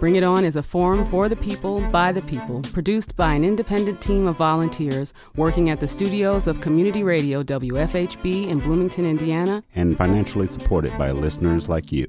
[0.00, 3.44] Bring It On is a forum for the people, by the people, produced by an
[3.44, 9.62] independent team of volunteers working at the studios of Community Radio WFHB in Bloomington, Indiana,
[9.74, 12.06] and financially supported by listeners like you.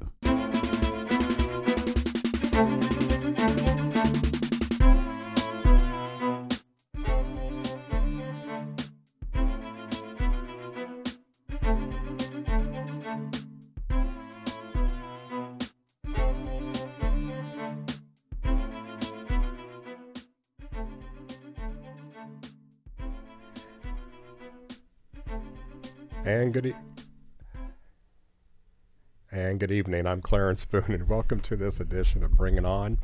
[29.62, 30.08] Good evening.
[30.08, 32.98] I'm Clarence Boone, and welcome to this edition of Bring It On.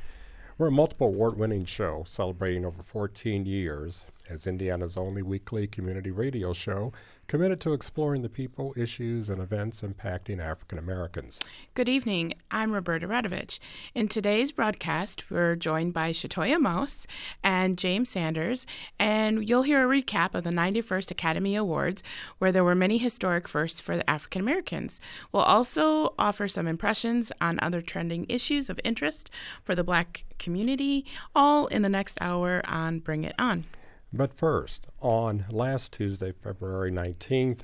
[0.58, 6.52] We're a multiple award-winning show celebrating over 14 years as Indiana's only weekly community radio
[6.52, 6.92] show
[7.28, 11.38] committed to exploring the people, issues, and events impacting African Americans.
[11.74, 12.32] Good evening.
[12.50, 13.58] I'm Roberta Radovich.
[13.94, 17.06] In today's broadcast, we're joined by Shatoya Mouse
[17.44, 18.66] and James Sanders,
[18.98, 22.02] and you'll hear a recap of the 91st Academy Awards,
[22.38, 24.98] where there were many historic firsts for the African Americans.
[25.30, 29.30] We'll also offer some impressions on other trending issues of interest
[29.62, 31.04] for the Black community,
[31.34, 33.64] all in the next hour on Bring It On.
[34.12, 37.60] But first, on last Tuesday, February 19th,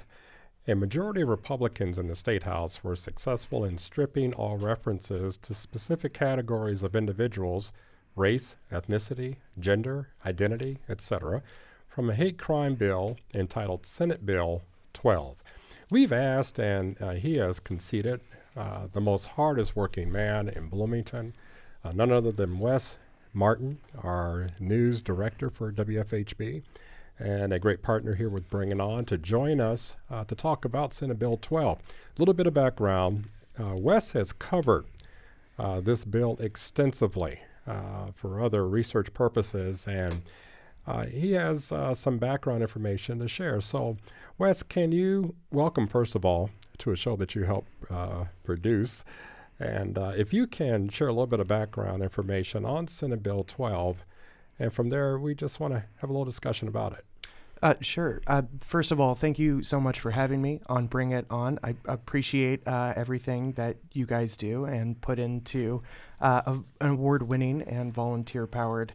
[0.68, 5.54] a majority of Republicans in the State House were successful in stripping all references to
[5.54, 7.72] specific categories of individuals
[8.14, 11.42] race, ethnicity, gender, identity, etc.
[11.88, 15.42] from a hate crime bill entitled Senate Bill 12.
[15.90, 18.20] We've asked, and uh, he has conceded,
[18.56, 21.34] uh, the most hardest working man in Bloomington,
[21.84, 22.98] uh, none other than Wes
[23.34, 26.62] Martin, our news director for WFHB,
[27.18, 30.64] and a great partner here with Bring It On to join us uh, to talk
[30.64, 31.78] about Senate Bill 12.
[31.78, 31.82] A
[32.20, 33.26] little bit of background
[33.58, 34.84] uh, Wes has covered
[35.58, 40.22] uh, this bill extensively uh, for other research purposes, and
[40.86, 43.60] uh, he has uh, some background information to share.
[43.60, 43.96] So,
[44.38, 47.66] Wes, can you welcome, first of all, to a show that you help
[48.44, 49.04] produce?
[49.60, 53.44] And uh, if you can share a little bit of background information on Senate Bill
[53.44, 54.04] 12,
[54.58, 57.04] and from there, we just want to have a little discussion about it.
[57.62, 58.20] Uh, sure.
[58.26, 61.58] Uh, first of all, thank you so much for having me on Bring It On.
[61.64, 65.82] I appreciate uh, everything that you guys do and put into
[66.20, 66.52] uh, a,
[66.84, 68.92] an award winning and volunteer powered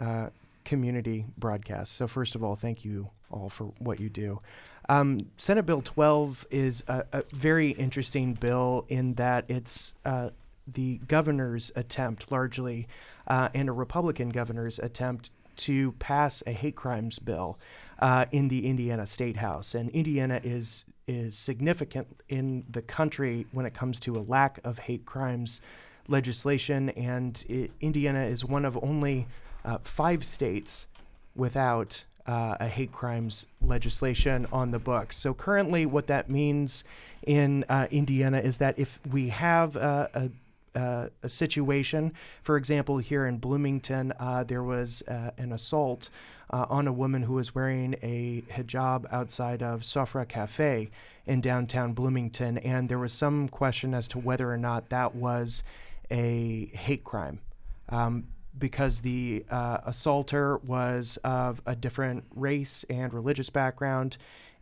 [0.00, 0.30] uh,
[0.64, 1.92] community broadcast.
[1.92, 4.40] So, first of all, thank you all for what you do.
[4.88, 10.30] Um, Senate Bill 12 is a, a, very interesting bill in that it's uh,
[10.72, 12.88] the governor's attempt, largely,
[13.26, 17.58] uh, and a Republican governor's attempt to pass a hate crimes bill
[17.98, 19.74] uh, in the Indiana State House.
[19.74, 24.78] And Indiana is is significant in the country when it comes to a lack of
[24.78, 25.62] hate crimes
[26.06, 29.26] legislation, and it, Indiana is one of only
[29.64, 30.86] uh, five states
[31.34, 35.16] without uh, a hate crimes legislation on the books.
[35.16, 36.84] So currently, what that means
[37.26, 40.30] in uh, Indiana is that if we have a,
[40.74, 42.12] a, a, situation,
[42.42, 46.10] for example, here in Bloomington, uh, there was uh, an assault
[46.50, 50.90] uh, on a woman who was wearing a hijab outside of Sofra Cafe
[51.26, 55.64] in downtown Bloomington, and there was some question as to whether or not that was
[56.10, 57.40] a hate crime.
[57.88, 58.24] Um,
[58.58, 64.16] because the uh, assaulter was of a different race and religious background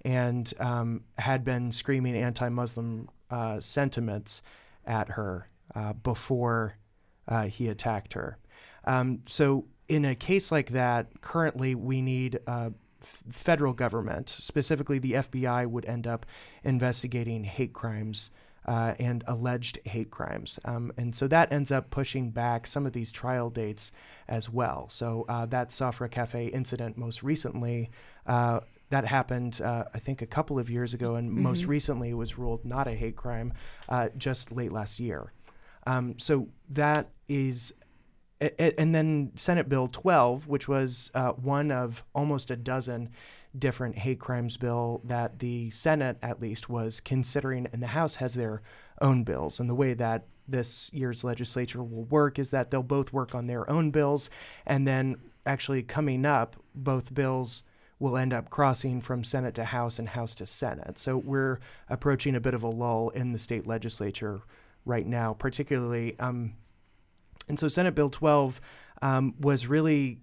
[0.04, 4.42] and um, had been screaming anti Muslim uh, sentiments
[4.86, 6.76] at her uh, before
[7.28, 8.38] uh, he attacked her.
[8.84, 12.70] Um, so, in a case like that, currently we need uh,
[13.00, 16.26] federal government, specifically the FBI, would end up
[16.64, 18.30] investigating hate crimes
[18.66, 20.58] uh, and alleged hate crimes.
[20.64, 23.92] Um, and so that ends up pushing back some of these trial dates
[24.28, 24.88] as well.
[24.88, 27.90] So uh, that Sofra Cafe incident most recently.
[28.26, 28.60] Uh,
[28.90, 31.42] that happened, uh, I think, a couple of years ago, and mm-hmm.
[31.42, 33.52] most recently was ruled not a hate crime
[33.88, 35.32] uh, just late last year.
[35.86, 37.72] Um, so that is
[38.40, 43.10] and then Senate Bill 12, which was uh, one of almost a dozen
[43.58, 48.34] different hate crimes bill that the Senate, at least, was considering, and the House has
[48.34, 48.62] their
[49.00, 49.60] own bills.
[49.60, 53.46] And the way that this year's legislature will work is that they'll both work on
[53.46, 54.30] their own bills,
[54.66, 57.62] and then actually coming up, both bills
[57.98, 60.98] will end up crossing from Senate to House and House to Senate.
[60.98, 64.40] So we're approaching a bit of a lull in the state legislature
[64.84, 66.18] right now, particularly.
[66.18, 66.54] Um,
[67.48, 68.60] and so Senate Bill 12
[69.02, 70.20] um, was really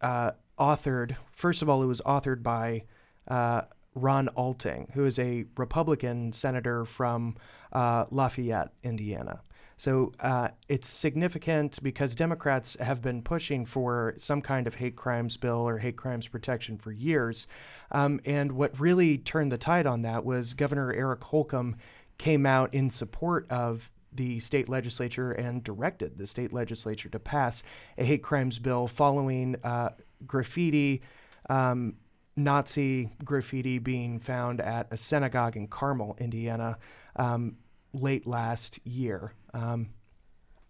[0.00, 2.84] uh, authored, first of all, it was authored by
[3.28, 3.62] uh,
[3.94, 7.36] Ron Alting, who is a Republican senator from
[7.72, 9.40] uh, Lafayette, Indiana.
[9.78, 15.36] So uh, it's significant because Democrats have been pushing for some kind of hate crimes
[15.36, 17.46] bill or hate crimes protection for years.
[17.92, 21.76] Um, and what really turned the tide on that was Governor Eric Holcomb
[22.16, 27.62] came out in support of the state legislature and directed the state legislature to pass
[27.98, 29.90] a hate crimes bill following uh,
[30.26, 31.02] graffiti.
[31.50, 31.96] Um,
[32.36, 36.76] Nazi graffiti being found at a synagogue in Carmel, Indiana,
[37.16, 37.56] um,
[37.94, 39.32] late last year.
[39.54, 39.88] Um,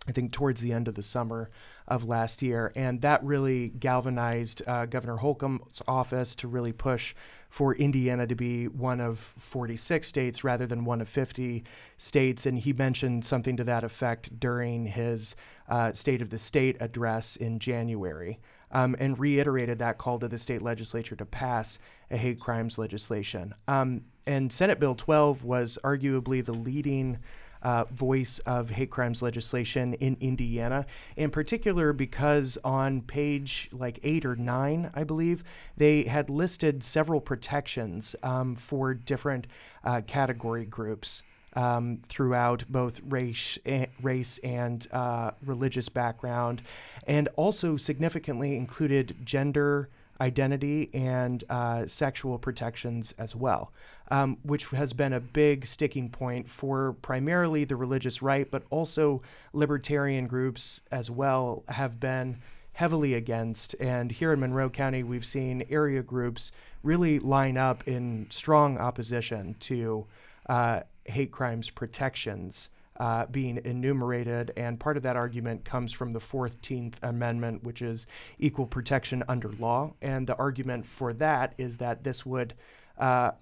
[0.09, 1.51] I think towards the end of the summer
[1.89, 2.73] of last year.
[2.77, 7.15] And that really galvanized uh, Governor Holcomb's office to really push
[7.51, 11.65] for Indiana to be one of 46 states rather than one of 50
[11.97, 12.47] states.
[12.47, 15.35] And he mentioned something to that effect during his
[15.69, 18.39] uh, State of the State address in January.
[18.73, 21.79] Um, and reiterated that call to the state legislature to pass
[22.11, 23.55] a hate crimes legislation.
[23.69, 27.19] Um, and Senate Bill 12 was arguably the leading
[27.63, 30.87] uh, voice of hate crimes legislation in Indiana,
[31.17, 35.43] in particular because on page like eight or nine, I believe,
[35.77, 39.47] they had listed several protections um, for different
[39.85, 41.23] uh, category groups.
[41.57, 46.61] Um, throughout both race, eh, race and uh, religious background,
[47.07, 49.89] and also significantly included gender
[50.21, 53.73] identity and uh, sexual protections as well
[54.11, 59.23] um, which has been a big sticking point for primarily the religious right, but also
[59.53, 62.39] libertarian groups as well have been
[62.73, 63.75] heavily against.
[63.81, 66.53] And here in Monroe County, we've seen area groups
[66.83, 70.07] really line up in strong opposition to
[70.49, 72.71] uh, hate crimes protections.
[72.99, 78.07] Uh, being enumerated, and part of that argument comes from the 14th Amendment, which is
[78.39, 79.93] equal protection under law.
[80.01, 82.55] And the argument for that is that this would
[82.97, 83.33] uh,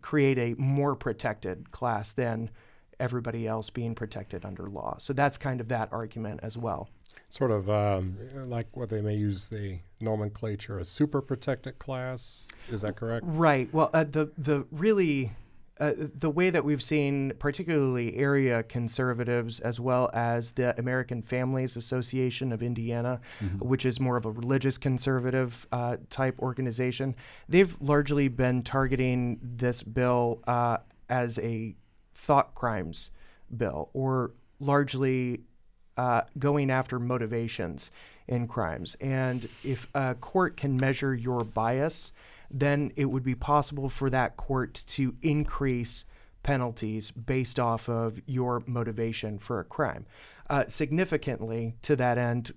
[0.00, 2.50] create a more protected class than
[2.98, 4.96] everybody else being protected under law.
[4.98, 6.88] So that's kind of that argument as well.
[7.28, 8.16] Sort of um,
[8.46, 12.46] like what they may use the nomenclature a super protected class.
[12.70, 13.24] Is that correct?
[13.26, 13.68] Right.
[13.72, 15.32] Well, uh, the the really
[15.78, 21.76] uh, the way that we've seen, particularly area conservatives, as well as the American Families
[21.76, 23.58] Association of Indiana, mm-hmm.
[23.58, 27.14] which is more of a religious conservative uh, type organization,
[27.48, 30.78] they've largely been targeting this bill uh,
[31.10, 31.74] as a
[32.14, 33.10] thought crimes
[33.54, 35.42] bill, or largely
[35.98, 37.90] uh, going after motivations
[38.28, 38.96] in crimes.
[39.00, 42.12] And if a court can measure your bias,
[42.50, 46.04] then it would be possible for that court to increase
[46.42, 50.06] penalties based off of your motivation for a crime.
[50.48, 52.52] Uh, significantly, to that end,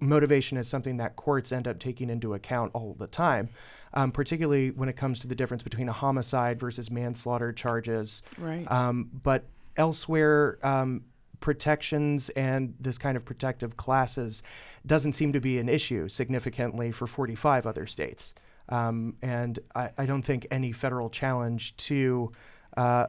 [0.00, 3.48] motivation is something that courts end up taking into account all the time,
[3.94, 8.22] um, particularly when it comes to the difference between a homicide versus manslaughter charges.
[8.36, 8.70] Right.
[8.70, 9.44] Um, but
[9.76, 11.04] elsewhere, um,
[11.40, 14.42] protections and this kind of protective classes
[14.86, 18.34] doesn't seem to be an issue significantly for 45 other states.
[18.70, 22.30] Um, and I, I, don't think any federal challenge to
[22.76, 23.08] uh,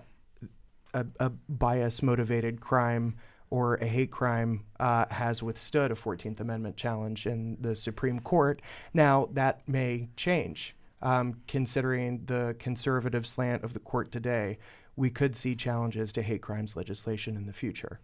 [0.94, 3.16] a, a bias motivated crime
[3.52, 8.62] or a hate crime uh, has withstood a 14th Amendment challenge in the Supreme Court.
[8.94, 10.76] Now, that may change.
[11.04, 14.60] Um, considering the conservative slant of the court today,
[14.96, 18.00] we could see challenges to hate crimes legislation in the future.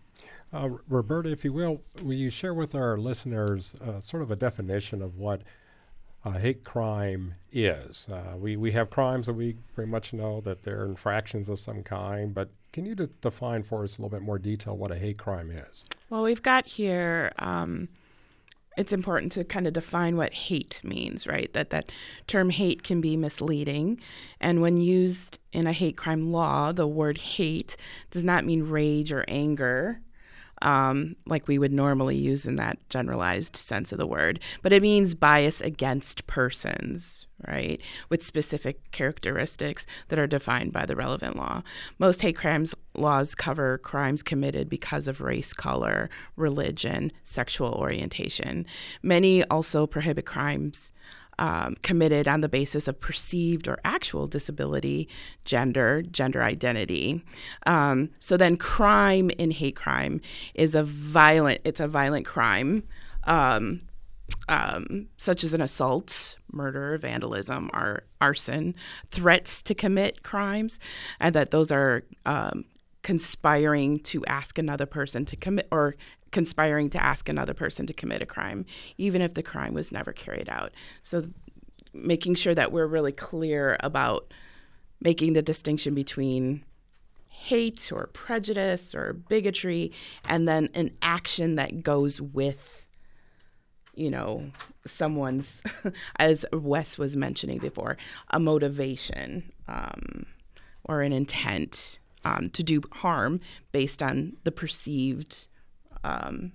[0.52, 4.36] Uh, Roberta, if you will, will you share with our listeners uh, sort of a
[4.36, 5.44] definition of what
[6.26, 8.08] uh, hate crime is.
[8.12, 11.84] Uh, we, we have crimes that we pretty much know that they're infractions of some
[11.84, 14.98] kind, but can you de- define for us a little bit more detail what a
[14.98, 15.86] hate crime is?
[16.10, 17.32] Well, we've got here.
[17.40, 17.90] Um,
[18.78, 21.52] it's important to kind of define what hate means, right?
[21.54, 21.92] That that
[22.28, 24.00] term hate can be misleading,
[24.40, 27.76] and when used in a hate crime law, the word hate
[28.12, 30.00] does not mean rage or anger
[30.62, 34.82] um, like we would normally use in that generalized sense of the word, but it
[34.82, 41.64] means bias against persons, right, with specific characteristics that are defined by the relevant law.
[42.00, 48.66] Most hate crimes laws cover crimes committed because of race, color, religion, sexual orientation.
[49.04, 50.92] Many also prohibit crimes
[51.40, 55.08] um, committed on the basis of perceived or actual disability,
[55.46, 57.24] gender, gender identity.
[57.66, 60.22] Um, so then, crime in hate crime
[60.54, 61.62] is a violent.
[61.64, 62.84] It's a violent crime.
[63.26, 63.82] Um,
[64.50, 68.76] um, such as an assault, murder, vandalism, or arson,
[69.10, 70.80] threats to commit crimes,
[71.20, 72.66] and that those are um,
[73.04, 75.96] conspiring to ask another person to commit or
[76.32, 78.66] conspiring to ask another person to commit a crime,
[78.98, 80.72] even if the crime was never carried out.
[81.04, 81.28] So,
[81.94, 84.34] making sure that we're really clear about
[85.02, 86.64] making the distinction between
[87.28, 89.92] hate or prejudice or bigotry,
[90.26, 92.84] and then an action that goes with,
[93.94, 94.44] you know,
[94.86, 95.62] someone's,
[96.18, 97.98] as Wes was mentioning before,
[98.32, 100.26] a motivation um,
[100.84, 103.40] or an intent um, to do harm
[103.72, 105.48] based on the perceived
[106.08, 106.52] um,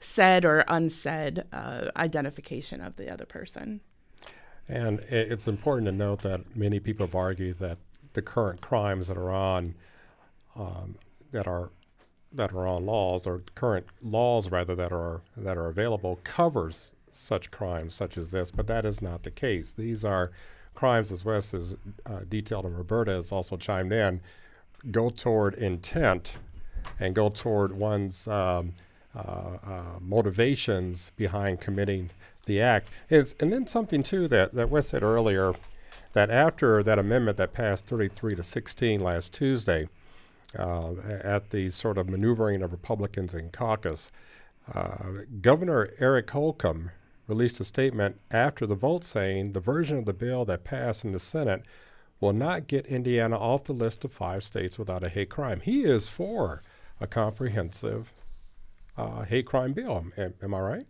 [0.00, 3.80] said or unsaid uh, identification of the other person.
[4.68, 7.78] And it's important to note that many people have argued that
[8.12, 9.74] the current crimes that are on
[10.56, 10.96] um,
[11.30, 11.70] that are
[12.32, 17.50] that are on laws or current laws rather that are that are available covers such
[17.50, 19.72] crimes such as this, but that is not the case.
[19.72, 20.30] These are
[20.74, 24.20] crimes, as Wes has uh, detailed and Roberta has also chimed in,
[24.90, 26.36] go toward intent
[26.98, 28.72] and go toward one's um,
[29.14, 32.10] uh, uh, motivations behind committing
[32.46, 32.88] the act.
[33.10, 35.54] Is and then something too that that Wes said earlier
[36.12, 39.88] that after that amendment that passed 33 to 16 last Tuesday,
[40.58, 44.12] uh, at the sort of maneuvering of Republicans in caucus,
[44.74, 45.10] uh,
[45.40, 46.90] Governor Eric Holcomb
[47.26, 51.12] released a statement after the vote saying the version of the bill that passed in
[51.12, 51.62] the Senate
[52.22, 55.60] will not get Indiana off the list of five states without a hate crime.
[55.60, 56.62] He is for
[57.00, 58.12] a comprehensive
[58.96, 60.06] uh, hate crime bill.
[60.16, 60.86] Am, am I right?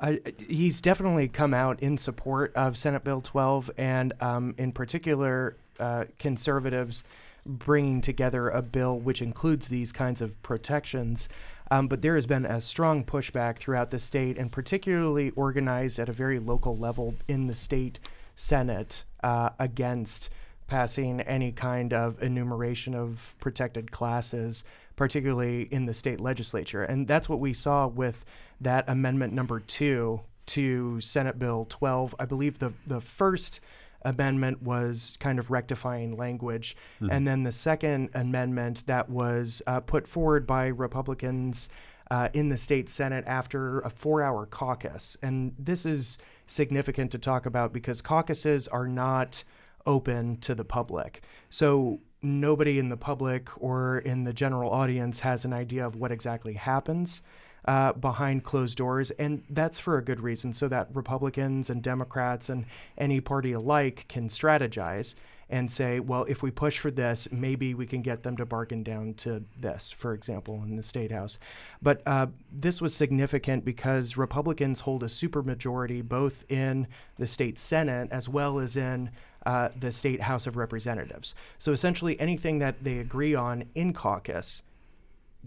[0.00, 0.14] Uh,
[0.48, 6.04] he's definitely come out in support of Senate Bill 12, and um, in particular, uh,
[6.20, 7.02] conservatives
[7.44, 11.28] bringing together a bill which includes these kinds of protections.
[11.72, 16.08] Um, but there has been a strong pushback throughout the state, and particularly organized at
[16.08, 17.98] a very local level in the state
[18.36, 20.30] Senate uh, against
[20.68, 24.62] passing any kind of enumeration of protected classes,
[24.94, 26.84] particularly in the state legislature.
[26.84, 28.24] And that's what we saw with
[28.60, 32.14] that amendment number two to Senate Bill 12.
[32.18, 33.60] I believe the, the first
[34.02, 36.76] amendment was kind of rectifying language.
[37.00, 37.12] Mm-hmm.
[37.12, 41.68] And then the second amendment that was uh, put forward by Republicans
[42.10, 45.16] uh, in the state Senate after a four hour caucus.
[45.22, 49.44] And this is significant to talk about because caucuses are not
[49.88, 51.22] open to the public.
[51.50, 56.12] So nobody in the public or in the general audience has an idea of what
[56.12, 57.22] exactly happens
[57.64, 59.10] uh, behind closed doors.
[59.12, 62.64] And that's for a good reason, so that Republicans and Democrats and
[62.96, 65.14] any party alike can strategize
[65.50, 68.82] and say, well, if we push for this, maybe we can get them to bargain
[68.82, 71.38] down to this, for example, in the state house.
[71.80, 78.08] But uh, this was significant because Republicans hold a supermajority both in the state Senate
[78.10, 79.10] as well as in
[79.48, 81.34] uh, the state House of Representatives.
[81.58, 84.62] So essentially, anything that they agree on in caucus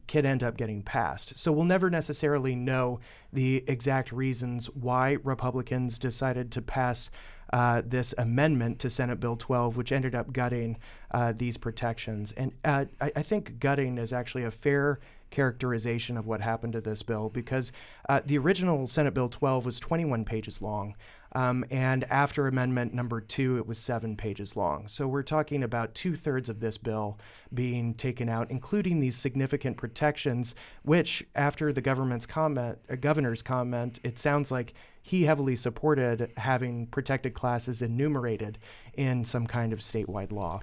[0.08, 1.38] could end up getting passed.
[1.38, 3.00] So we'll never necessarily know
[3.32, 7.12] the exact reasons why Republicans decided to pass
[7.54, 10.80] uh, this amendment to Senate Bill 12, which ended up gutting
[11.12, 12.32] uh, these protections.
[12.32, 15.00] And uh, I, I, think gutting is actually a fair
[15.32, 17.72] characterization of what happened to this bill because
[18.10, 20.96] uh, the original Senate Bill 12 was 21 pages long.
[21.34, 24.88] Um, and after amendment number two, it was seven pages long.
[24.88, 27.18] So we're talking about two thirds of this bill
[27.54, 34.00] being taken out, including these significant protections, which, after the government's comment, uh, governor's comment,
[34.04, 38.58] it sounds like he heavily supported having protected classes enumerated
[38.96, 40.60] in some kind of statewide law.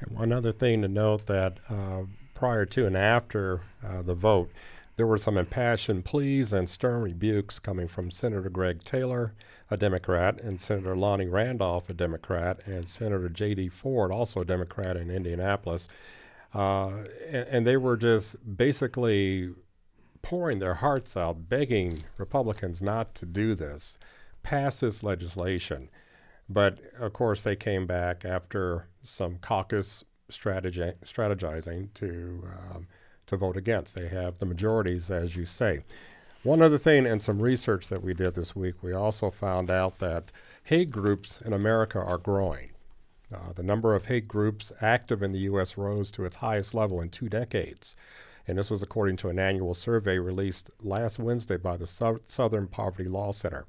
[0.00, 2.02] And one other thing to note that uh,
[2.34, 4.50] prior to and after uh, the vote,
[4.98, 9.32] there were some impassioned pleas and stern rebukes coming from Senator Greg Taylor,
[9.70, 13.68] a Democrat, and Senator Lonnie Randolph, a Democrat, and Senator J.D.
[13.68, 15.86] Ford, also a Democrat in Indianapolis.
[16.52, 19.50] Uh, and, and, they were just basically
[20.22, 23.98] pouring their hearts out, begging Republicans not to do this,
[24.42, 25.88] pass this legislation.
[26.48, 32.88] But of course, they came back after some caucus strategi- strategizing to um,
[33.28, 33.94] to vote against.
[33.94, 35.80] They have the majorities, as you say.
[36.42, 39.98] One other thing, and some research that we did this week, we also found out
[39.98, 40.30] that
[40.64, 42.70] hate groups in America are growing.
[43.34, 45.76] Uh, the number of hate groups active in the U.S.
[45.76, 47.96] rose to its highest level in two decades.
[48.46, 52.66] And this was according to an annual survey released last Wednesday by the so- Southern
[52.66, 53.66] Poverty Law Center.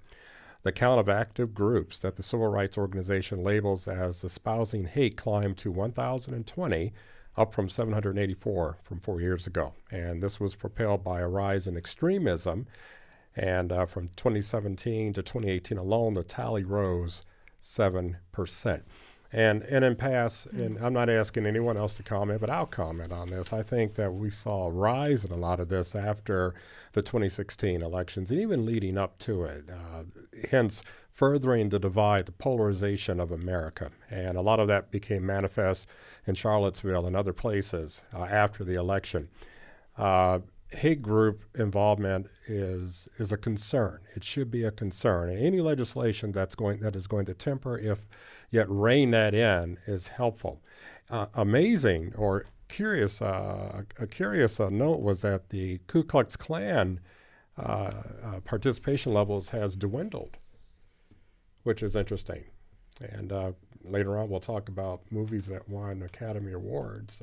[0.64, 5.58] The count of active groups that the Civil Rights Organization labels as espousing hate climbed
[5.58, 6.94] to 1,020
[7.40, 9.74] up from 784 from four years ago.
[9.92, 12.68] And this was propelled by a rise in extremism.
[13.36, 17.26] And uh, from 2017 to 2018 alone, the tally rose
[17.64, 18.82] 7%.
[19.32, 23.12] And, and in pass, and I'm not asking anyone else to comment, but I'll comment
[23.12, 23.54] on this.
[23.54, 26.56] I think that we saw a rise in a lot of this after
[26.94, 29.66] the 2016 elections and even leading up to it.
[29.70, 30.04] Uh,
[30.50, 33.92] hence, furthering the divide, the polarization of America.
[34.10, 35.88] And a lot of that became manifest
[36.26, 39.28] in Charlottesville and other places uh, after the election.
[39.98, 40.40] Uh,
[40.72, 44.00] hate group involvement is is a concern.
[44.16, 45.30] It should be a concern.
[45.36, 48.08] Any legislation that's going that is going to temper, if
[48.52, 50.62] yet rein that in, is helpful.
[51.10, 57.00] Uh, amazing or curious, uh, a curious uh, note was that the Ku Klux Klan
[57.58, 57.92] uh,
[58.24, 60.38] uh, participation levels has dwindled,
[61.64, 62.44] which is interesting.
[63.02, 63.52] And uh,
[63.84, 67.22] later on, we'll talk about movies that won Academy Awards.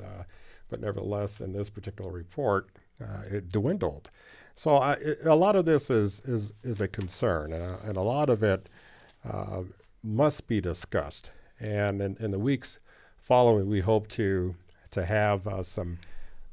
[0.69, 2.71] but nevertheless, in this particular report,
[3.03, 4.11] uh, it dwindled.
[4.55, 7.97] So I, it, a lot of this is is is a concern, and, uh, and
[7.97, 8.69] a lot of it
[9.25, 9.63] uh,
[10.03, 11.31] must be discussed.
[11.61, 12.81] And in, in, the weeks
[13.19, 14.55] following, we hope to
[14.91, 15.99] to have uh, some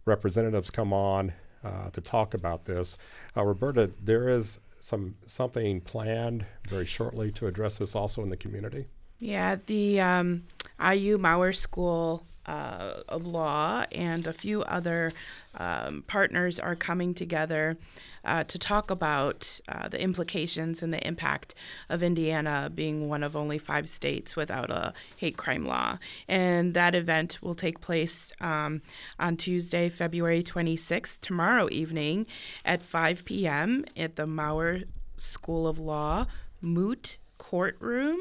[0.05, 1.33] representatives come on
[1.63, 2.97] uh, to talk about this.
[3.37, 8.37] Uh, Roberta, there is some something planned very shortly to address this also in the
[8.37, 8.85] community.
[9.19, 10.43] Yeah, the um,
[10.77, 15.11] IU Maurer School uh, law and a few other
[15.55, 17.77] um, partners are coming together
[18.25, 21.55] uh, to talk about uh, the implications and the impact
[21.89, 25.97] of Indiana being one of only five states without a hate crime law.
[26.27, 28.81] And that event will take place um,
[29.19, 32.25] on Tuesday, February 26th, tomorrow evening
[32.65, 33.85] at 5 p.m.
[33.95, 34.81] at the Maurer
[35.17, 36.27] School of Law,
[36.61, 38.19] Moot courtroom,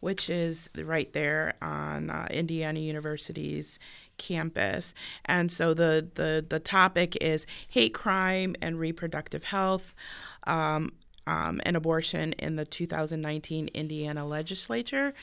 [0.00, 3.78] which is right there on uh, Indiana University's
[4.18, 4.94] campus.
[5.24, 9.94] And so the, the, the topic is hate crime and reproductive health.
[10.46, 10.92] Um,
[11.26, 15.14] um, and abortion in the 2019 Indiana legislature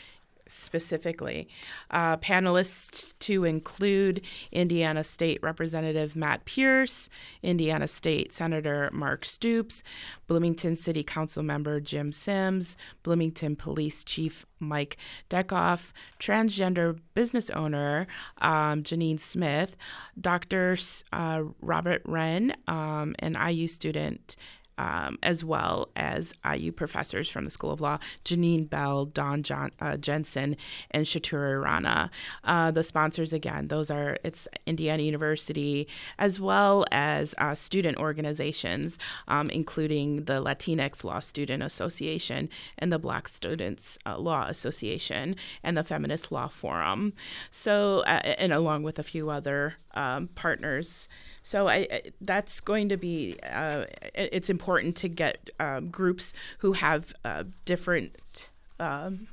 [0.47, 1.47] specifically.
[1.89, 4.21] Uh, panelists to include
[4.51, 7.09] Indiana State Representative Matt Pierce,
[7.43, 9.83] Indiana State Senator Mark Stoops,
[10.27, 14.97] Bloomington City Council member Jim Sims, Bloomington Police Chief Mike
[15.29, 18.07] Diekhoff, transgender business owner
[18.39, 19.75] um, Janine Smith,
[20.19, 20.77] Dr.
[21.11, 24.35] Uh, Robert Wren, um, an IU student
[24.81, 29.71] um, as well as IU professors from the School of Law, Jeannine Bell, Don John,
[29.79, 30.57] uh, Jensen,
[30.89, 32.09] and Shruti Rana.
[32.43, 38.97] Uh, the sponsors, again, those are it's Indiana University, as well as uh, student organizations,
[39.27, 45.77] um, including the Latinx Law Student Association and the Black Students uh, Law Association and
[45.77, 47.13] the Feminist Law Forum.
[47.51, 51.07] So, uh, and along with a few other um, partners.
[51.43, 56.73] So I, I, that's going to be uh, it's important to get um, groups who
[56.73, 59.27] have uh, different um,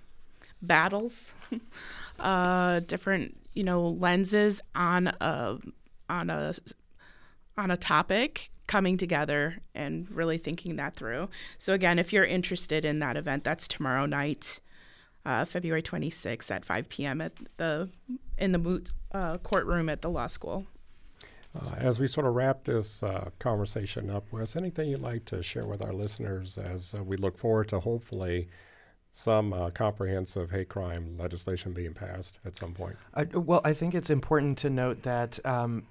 [0.63, 1.33] battles,
[2.21, 5.59] uh, different you know lenses on a
[6.09, 6.55] on a
[7.57, 11.29] on a topic coming together and really thinking that through.
[11.57, 14.61] So again, if you're interested in that event, that's tomorrow night,
[15.25, 17.21] uh, February 26th at 5 p.m.
[17.21, 17.89] at the
[18.37, 20.67] in the Moot uh, courtroom at the law school.
[21.61, 25.43] Uh, as we sort of wrap this uh, conversation up, Wes, anything you'd like to
[25.43, 28.49] share with our listeners as uh, we look forward to hopefully
[29.13, 32.97] some uh, comprehensive hate crime legislation being passed at some point?
[33.33, 35.39] well, I think it's important to note that.
[35.45, 35.87] Um,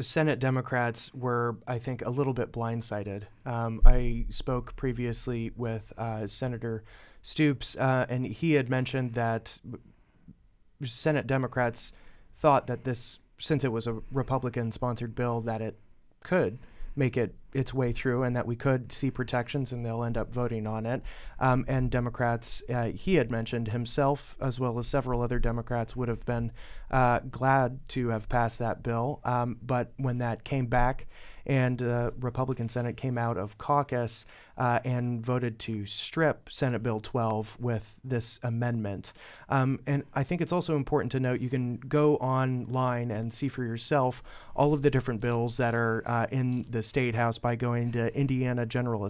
[0.00, 3.24] Senate Democrats were, I think, a little bit blindsided.
[3.44, 6.84] Um, I spoke previously with uh, Senator
[7.22, 9.58] Stoops, uh, and he had mentioned that
[10.84, 11.92] Senate Democrats
[12.36, 15.78] thought that this since it was a Republican sponsored bill, that it
[16.22, 16.58] could
[16.96, 20.32] make it its way through and that we could see protections and they'll end up
[20.32, 21.02] voting on it.
[21.38, 26.08] Um, and Democrats, uh, he had mentioned himself, as well as several other Democrats, would
[26.08, 26.52] have been
[26.90, 29.20] uh, glad to have passed that bill.
[29.24, 31.06] Um, but when that came back,
[31.46, 34.24] and the Republican Senate came out of caucus
[34.56, 39.12] uh, and voted to strip Senate Bill 12 with this amendment.
[39.48, 43.48] Um, and I think it's also important to note you can go online and see
[43.48, 44.22] for yourself
[44.56, 48.12] all of the different bills that are uh, in the State House by going to
[48.16, 49.04] Indiana General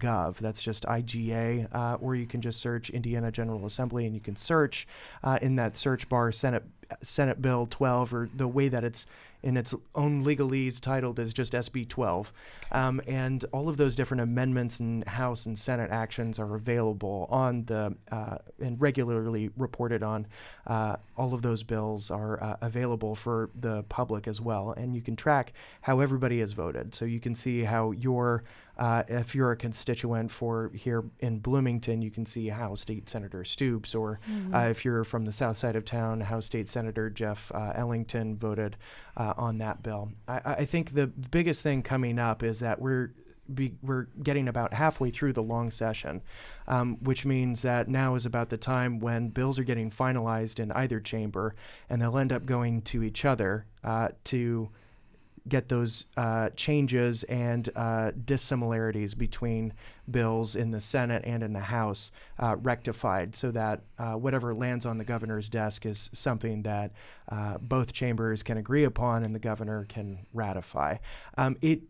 [0.00, 0.40] uh.
[0.40, 4.34] That's just IGA, uh, or you can just search Indiana General Assembly and you can
[4.34, 4.88] search
[5.22, 6.64] uh, in that search bar Senate
[7.02, 9.06] Senate Bill 12 or the way that it's
[9.44, 12.32] in its own legalese titled as just SB 12.
[12.72, 17.64] Um, and all of those different amendments and House and Senate actions are available on
[17.66, 20.26] the uh, and regularly reported on.
[20.66, 25.02] Uh, all of those bills are uh, available for the public as well, and you
[25.02, 25.52] can track
[25.82, 26.94] how everybody has voted.
[26.94, 28.44] So you can see how your
[28.78, 33.44] uh, if you're a constituent for here in Bloomington, you can see how State Senator
[33.44, 34.54] Stoops, or mm-hmm.
[34.54, 38.36] uh, if you're from the south side of town, how State Senator Jeff uh, Ellington
[38.36, 38.76] voted
[39.16, 40.10] uh, on that bill.
[40.26, 43.12] I, I, think the biggest thing coming up is that we're
[43.52, 46.22] be, we're getting about halfway through the long session,
[46.66, 50.72] um, which means that now is about the time when bills are getting finalized in
[50.72, 51.54] either chamber,
[51.90, 54.68] and they'll end up going to each other uh, to
[55.48, 59.72] get those uh, changes and uh, dissimilarities between
[60.10, 64.86] bills in the Senate and in the House uh, rectified so that uh, whatever lands
[64.86, 66.92] on the governor's desk is something that
[67.28, 70.96] uh, both chambers can agree upon and the governor can ratify.
[71.36, 71.80] Um, it,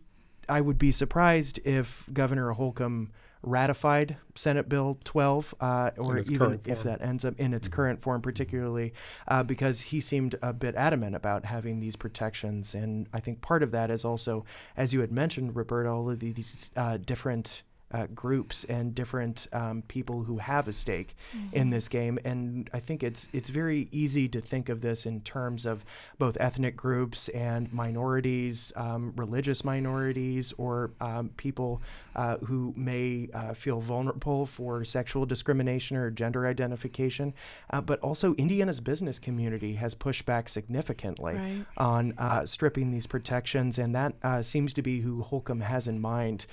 [0.48, 3.10] I would be surprised if Governor Holcomb
[3.46, 7.76] ratified Senate Bill 12, uh, or even if that ends up in its mm-hmm.
[7.76, 8.92] current form, particularly
[9.28, 12.74] uh, because he seemed a bit adamant about having these protections.
[12.74, 14.44] And I think part of that is also,
[14.76, 17.62] as you had mentioned, Roberta, all of these uh, different
[17.94, 21.54] uh, groups and different um, people who have a stake mm-hmm.
[21.54, 22.18] in this game.
[22.24, 25.84] And I think it's it's very easy to think of this in terms of
[26.18, 31.82] both ethnic groups and minorities, um, religious minorities, or um, people
[32.16, 37.32] uh, who may uh, feel vulnerable for sexual discrimination or gender identification.
[37.70, 41.64] Uh, but also, Indiana's business community has pushed back significantly right.
[41.76, 46.00] on uh, stripping these protections, and that uh, seems to be who Holcomb has in
[46.00, 46.46] mind,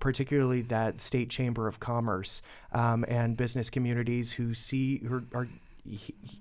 [0.00, 5.48] particularly that state chamber of commerce um, and business communities who see who are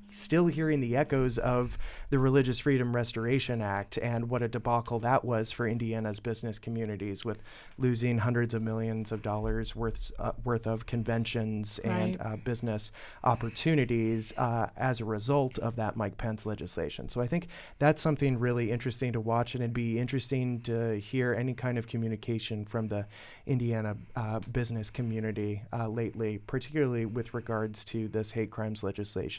[0.09, 1.77] still hearing the echoes of
[2.09, 7.25] the Religious Freedom Restoration Act and what a debacle that was for Indiana's business communities
[7.25, 7.41] with
[7.77, 12.33] losing hundreds of millions of dollars worth uh, worth of conventions and right.
[12.33, 12.91] uh, business
[13.23, 17.09] opportunities uh, as a result of that Mike Pence legislation.
[17.09, 17.47] So I think
[17.79, 21.87] that's something really interesting to watch, and it'd be interesting to hear any kind of
[21.87, 23.05] communication from the
[23.45, 29.32] Indiana uh, business community uh, lately, particularly with regards to this hate crimes legislation.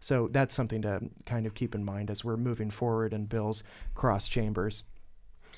[0.00, 3.62] So that's something to kind of keep in mind as we're moving forward and bills
[3.94, 4.84] cross chambers.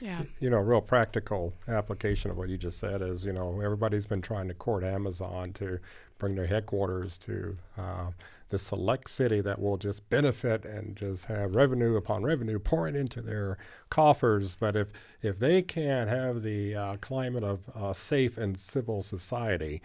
[0.01, 0.23] Yeah.
[0.39, 4.23] You know, real practical application of what you just said is, you know, everybody's been
[4.23, 5.79] trying to court Amazon to
[6.19, 8.11] bring their headquarters to uh,
[8.49, 13.21] the select city that will just benefit and just have revenue upon revenue pouring into
[13.21, 13.59] their
[13.91, 14.55] coffers.
[14.55, 14.89] But if
[15.23, 19.83] if they can't have the uh, climate of uh, safe and civil society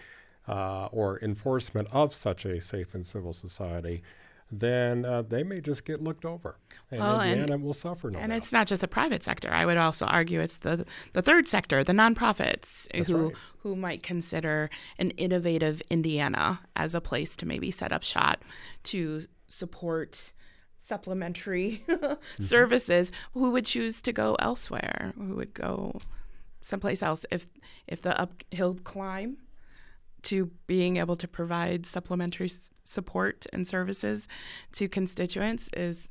[0.48, 4.04] uh, or enforcement of such a safe and civil society,
[4.52, 6.60] then uh, they may just get looked over,
[6.92, 8.12] and well, Indiana and, will suffer.
[8.12, 8.38] No and doubt.
[8.38, 9.52] it's not just the private sector.
[9.52, 13.36] I would also argue it's the the third sector, the nonprofits, That's who right.
[13.60, 18.44] who might consider an innovative Indiana as a place to maybe set up shop
[18.84, 20.32] to support
[20.78, 22.44] supplementary mm-hmm.
[22.44, 23.12] services.
[23.34, 25.14] Who would choose to go elsewhere?
[25.18, 26.00] Who would go
[26.62, 27.48] someplace else if
[27.88, 29.38] if the uphill climb
[30.26, 34.28] to being able to provide supplementary s- support and services
[34.74, 36.10] to constituents is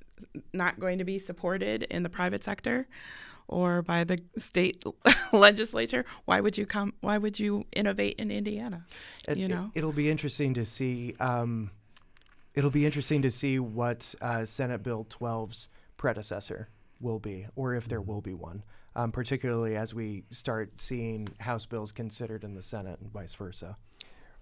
[0.53, 2.87] not going to be supported in the private sector
[3.49, 4.83] or by the state
[5.33, 6.05] legislature.
[6.25, 8.85] Why would you come why would you innovate in indiana
[9.29, 9.71] it, you know?
[9.75, 11.71] it, will be interesting to see um,
[12.55, 16.69] it'll be interesting to see what uh, senate bill 12's predecessor
[17.01, 18.63] will be or if there will be one
[18.97, 23.77] um, particularly as we start seeing house bills considered in the senate and vice versa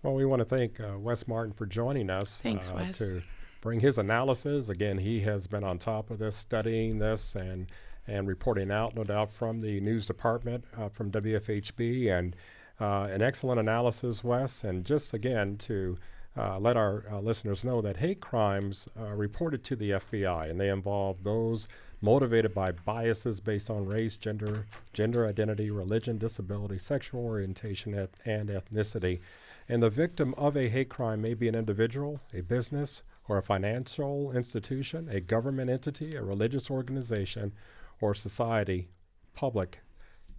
[0.03, 2.99] well, we want to thank uh, Wes Martin for joining us Thanks, uh, Wes.
[2.99, 3.23] to
[3.61, 4.69] bring his analysis.
[4.69, 7.71] Again, he has been on top of this, studying this, and
[8.09, 12.35] and reporting out, no doubt, from the news department uh, from WFHB, and
[12.81, 14.65] uh, an excellent analysis, Wes.
[14.65, 15.97] And just again to
[16.37, 20.59] uh, let our uh, listeners know that hate crimes are reported to the FBI, and
[20.61, 21.69] they involve those
[22.01, 28.49] motivated by biases based on race, gender, gender identity, religion, disability, sexual orientation, et- and
[28.49, 29.21] ethnicity.
[29.69, 33.43] And the victim of a hate crime may be an individual, a business, or a
[33.43, 37.53] financial institution, a government entity, a religious organization,
[38.01, 38.89] or society,
[39.35, 39.81] public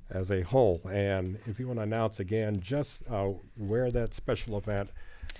[0.09, 0.81] as a whole.
[0.91, 4.89] And if you want to announce again just uh, where that special event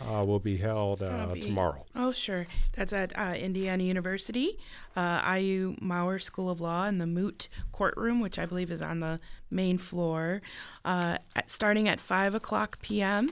[0.02, 1.86] uh, will be held uh, be, tomorrow.
[1.96, 2.48] Oh, sure.
[2.76, 4.58] That's at uh, Indiana University,
[4.96, 9.02] uh, IU Maurer School of Law in the Moot Courtroom, which I believe is on
[9.02, 9.19] the
[9.52, 10.41] main floor,
[10.84, 13.30] uh, at, starting at 5 o'clock p.m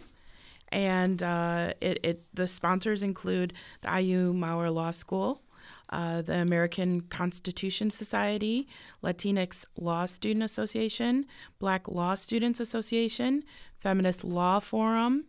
[0.71, 5.41] and uh, it, it, the sponsors include the IU Maurer Law School,
[5.89, 8.67] uh, the American Constitution Society,
[9.03, 11.25] Latinx Law Student Association,
[11.59, 13.43] Black Law Students Association,
[13.77, 15.25] Feminist Law Forum,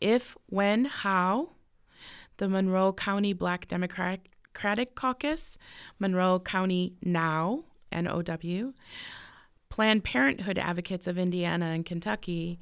[0.00, 1.50] If, When, How,
[2.38, 5.58] the Monroe County Black Democratic Caucus,
[5.98, 8.72] Monroe County Now, NOW,
[9.68, 12.58] Planned Parenthood Advocates of Indiana and Kentucky,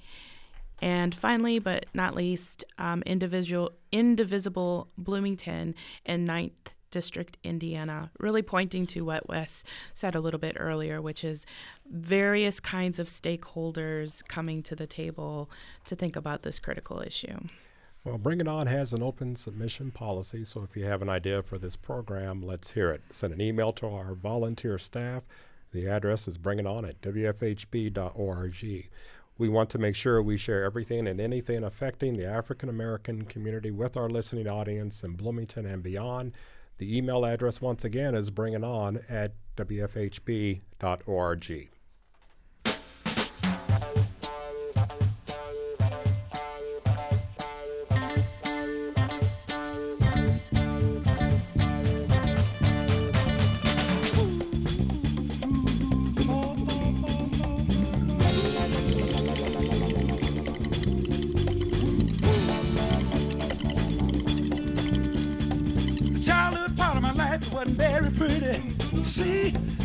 [0.80, 8.86] and finally, but not least, um, individual, Indivisible Bloomington and Ninth District, Indiana, really pointing
[8.86, 11.44] to what Wes said a little bit earlier, which is
[11.90, 15.50] various kinds of stakeholders coming to the table
[15.86, 17.36] to think about this critical issue.
[18.04, 21.42] Well, Bring It On has an open submission policy, so if you have an idea
[21.42, 23.02] for this program, let's hear it.
[23.10, 25.24] Send an email to our volunteer staff.
[25.72, 28.88] The address is bringiton at wfhb.org.
[29.36, 33.72] We want to make sure we share everything and anything affecting the African American community
[33.72, 36.32] with our listening audience in Bloomington and beyond.
[36.78, 40.60] The email address, once again, is bringiton at wfhb.org.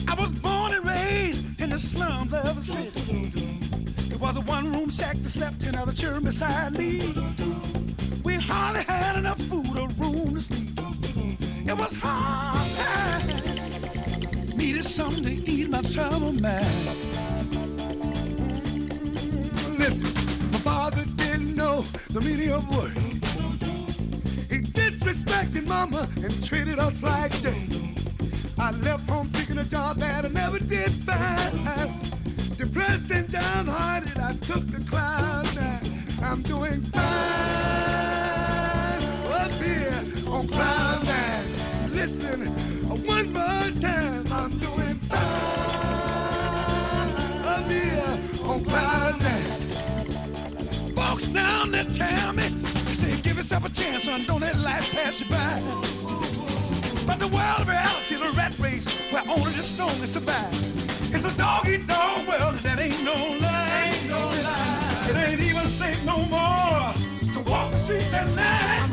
[0.08, 3.30] I was born and raised in the slums of a city.
[4.10, 7.02] It was a one room shack that slept in other children beside me.
[8.24, 10.70] We hardly had enough food or room to sleep.
[11.68, 13.28] It was hard time.
[14.56, 16.64] Needed something to eat my trouble man.
[19.78, 20.08] Listen,
[20.52, 22.94] my father didn't know the meaning of work.
[24.50, 27.79] He disrespected mama and treated us like dirt.
[28.60, 31.90] I left home seeking a job that I never did find.
[32.58, 35.80] Depressed and downhearted, I took the cloud nine.
[36.22, 37.02] I'm doing fine
[39.32, 41.94] up here on cloud nine.
[41.94, 42.48] Listen,
[43.06, 45.20] one more time, I'm doing fine
[47.46, 49.72] up here on cloud nine.
[50.96, 55.30] Folks down me, they say give yourself a chance, son, don't let life pass you
[55.30, 56.09] by.
[57.10, 60.54] But the world of reality is a rat race where only the strongest survive.
[61.12, 63.94] It's a dog eat dog world, and that ain't no lie.
[63.96, 65.08] Ain't no lie.
[65.10, 66.94] It ain't even safe no more
[67.34, 68.89] to walk the streets at night.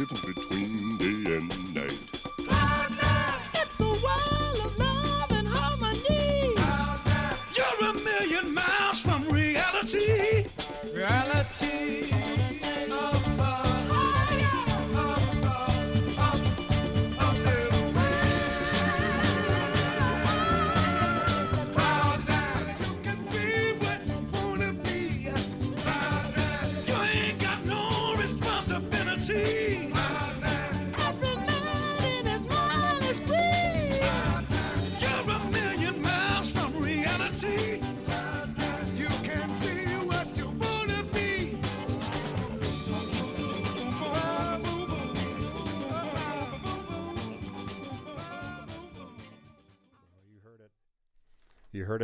[0.00, 0.39] You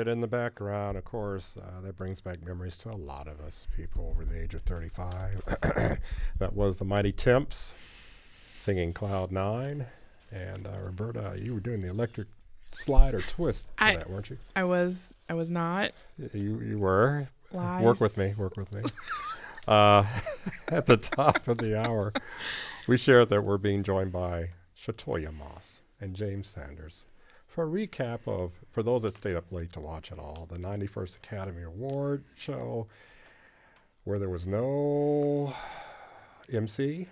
[0.06, 1.56] it in the background, of course.
[1.56, 4.62] Uh, that brings back memories to a lot of us, people over the age of
[4.62, 5.42] 35.
[6.38, 7.74] that was the Mighty Temps
[8.56, 9.86] singing Cloud Nine.
[10.32, 12.28] And uh, Roberta, you were doing the electric
[12.72, 14.38] slide or twist for I, that, weren't you?
[14.54, 15.12] I was.
[15.28, 15.92] I was not.
[16.32, 17.28] You you were.
[17.52, 17.84] Lies.
[17.84, 18.32] Work with me.
[18.36, 18.82] Work with me.
[19.68, 20.04] uh,
[20.68, 22.12] at the top of the hour,
[22.88, 27.06] we shared that we're being joined by Shatoya Moss and James Sanders
[27.56, 30.58] for a recap of, for those that stayed up late to watch it all, the
[30.58, 32.86] 91st Academy Award show
[34.04, 35.54] where there was no
[36.52, 37.08] MC.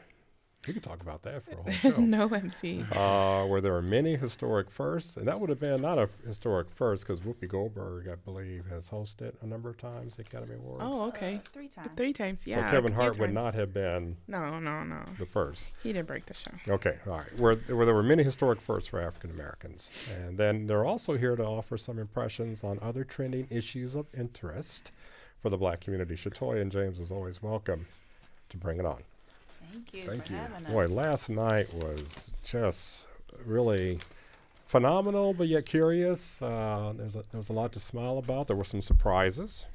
[0.66, 2.00] We could talk about that for a whole show.
[2.00, 2.84] no MC.
[2.92, 6.70] uh, where there are many historic firsts, and that would have been not a historic
[6.70, 10.82] first because Whoopi Goldberg, I believe, has hosted a number of times the Academy Awards.
[10.86, 11.36] Oh, okay.
[11.36, 11.90] Uh, three times.
[11.96, 12.64] Three times, yeah.
[12.66, 12.70] so.
[12.70, 15.02] Kevin Hart would not have been No, no, no.
[15.18, 15.68] the first.
[15.82, 16.50] He didn't break the show.
[16.68, 17.38] Okay, all right.
[17.38, 19.90] Where, where there were many historic firsts for African Americans.
[20.16, 24.92] And then they're also here to offer some impressions on other trending issues of interest
[25.42, 26.14] for the black community.
[26.14, 27.86] Shatoya and James is always welcome
[28.48, 29.02] to bring it on.
[29.74, 30.72] Thank you Thank for you.
[30.72, 33.08] Boy, last night was just
[33.44, 33.98] really
[34.66, 36.40] phenomenal, but yet curious.
[36.40, 38.46] Uh, there's a, there was a lot to smile about.
[38.46, 39.66] There were some surprises.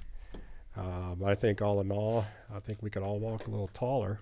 [0.77, 3.67] Uh, but I think all in all, I think we could all walk a little
[3.73, 4.21] taller.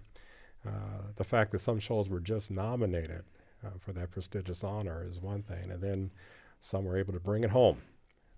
[0.65, 0.71] Uh,
[1.15, 3.23] the fact that some shows were just nominated
[3.63, 6.09] uh, for that prestigious honor is one thing, and then
[6.59, 7.77] some were able to bring it home.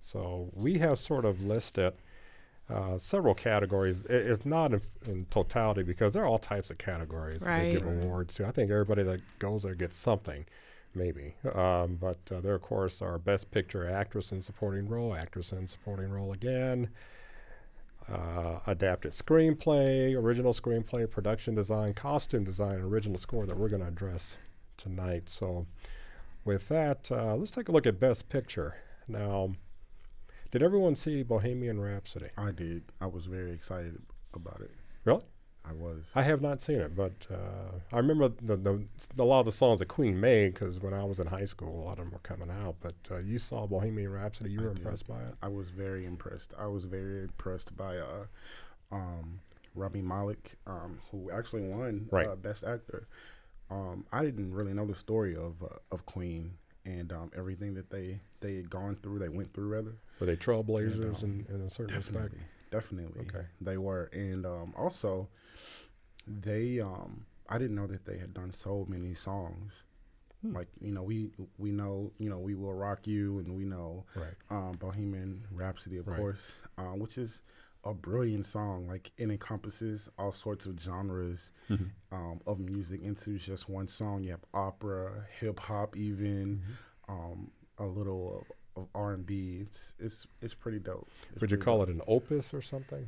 [0.01, 1.93] So we have sort of listed
[2.69, 4.05] uh, several categories.
[4.09, 7.71] I- it's not in, in totality because there are all types of categories that they
[7.71, 8.03] give Right.
[8.03, 8.45] awards to.
[8.47, 10.45] I think everybody that goes there gets something,
[10.93, 11.35] maybe.
[11.53, 15.65] Um, but uh, there, of course, are Best Picture Actress in Supporting Role, Actress in
[15.67, 16.89] Supporting Role again,
[18.11, 23.81] uh, Adapted Screenplay, Original Screenplay, Production Design, Costume Design, and Original Score that we're going
[23.81, 24.37] to address
[24.77, 25.29] tonight.
[25.29, 25.67] So,
[26.45, 28.75] with that, uh, let's take a look at Best Picture.
[29.07, 29.51] Now,
[30.51, 32.27] did everyone see Bohemian Rhapsody?
[32.37, 32.83] I did.
[33.01, 34.01] I was very excited
[34.33, 34.71] about it.
[35.05, 35.23] Really?
[35.65, 36.05] I was.
[36.15, 38.83] I have not seen it, but uh, I remember the, the
[39.19, 41.83] a lot of the songs that Queen made because when I was in high school,
[41.83, 42.77] a lot of them were coming out.
[42.79, 44.79] But uh, you saw Bohemian Rhapsody, you I were did.
[44.79, 45.35] impressed by it.
[45.43, 46.53] I was very impressed.
[46.57, 48.25] I was very impressed by uh,
[48.91, 49.39] um,
[49.75, 52.27] Rami Malek, um, who actually won Right.
[52.27, 53.07] uh, Best Actor.
[53.69, 56.53] Um, I didn't really know the story of uh, of Queen
[56.85, 59.19] and um, everything that they they had gone through.
[59.19, 59.95] They went through rather.
[60.19, 62.33] Were they trailblazers um, in, in a certain respect?
[62.71, 63.21] Definitely, definitely.
[63.27, 63.45] Okay.
[63.61, 65.27] They were, and um, also
[66.27, 66.79] they.
[66.79, 69.73] Um, I didn't know that they had done so many songs.
[70.41, 70.53] Hmm.
[70.55, 74.05] Like you know, we we know you know we will rock you, and we know
[74.15, 74.33] Right.
[74.49, 76.17] um, Bohemian Rhapsody, of Right.
[76.17, 77.41] course, uh, which is
[77.83, 78.87] a brilliant song.
[78.87, 81.85] Like it encompasses all sorts of genres Mm-hmm.
[82.15, 84.23] um, of music into just one song.
[84.23, 86.61] You have opera, hip hop, even
[87.09, 87.11] Mm-hmm.
[87.13, 89.59] um, a little of, of R and B.
[89.61, 91.07] It's it's it's pretty dope.
[91.31, 91.89] It's Would you call dope.
[91.89, 93.07] it an opus or something?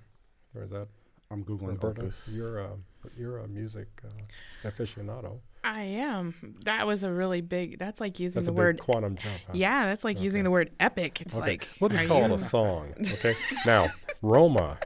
[0.55, 0.87] Or is that
[1.29, 2.01] I'm googling Roberta?
[2.01, 2.29] Opus.
[2.33, 2.69] You're a
[3.17, 5.39] you're a music uh, aficionado.
[5.63, 6.55] I am.
[6.65, 7.77] That was a really big.
[7.77, 8.77] That's like using That's the a word.
[8.77, 9.35] big quantum jump.
[9.45, 9.53] Huh?
[9.53, 11.21] Yeah, that's like using the word epic.
[11.21, 11.51] It's Okay.
[11.51, 12.93] like we'll just are call it a song.
[12.99, 13.35] Okay.
[13.65, 13.91] now,
[14.23, 14.77] Roma.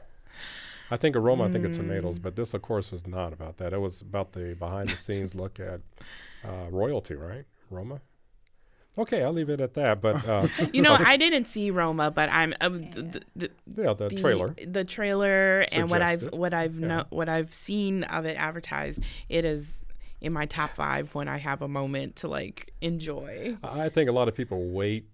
[0.90, 1.44] I think of Roma.
[1.44, 1.76] I think of Mm.
[1.76, 3.72] tomatoes, but this, of course, was not about that.
[3.72, 5.80] It was about the behind-the-scenes look at
[6.44, 7.44] uh, royalty, right?
[7.70, 8.00] Roma.
[8.98, 10.00] Okay, I'll leave it at that.
[10.00, 14.08] But uh, You know, I didn't see Roma, but I'm um, the, the, yeah, the,
[14.10, 14.54] trailer.
[14.66, 16.86] the trailer, and what I've what I've Yeah.
[16.86, 19.02] no, what I've seen of it advertised.
[19.28, 19.84] It is
[20.20, 23.56] in my top five when I have a moment to like enjoy.
[23.62, 25.06] I think a lot of people wait,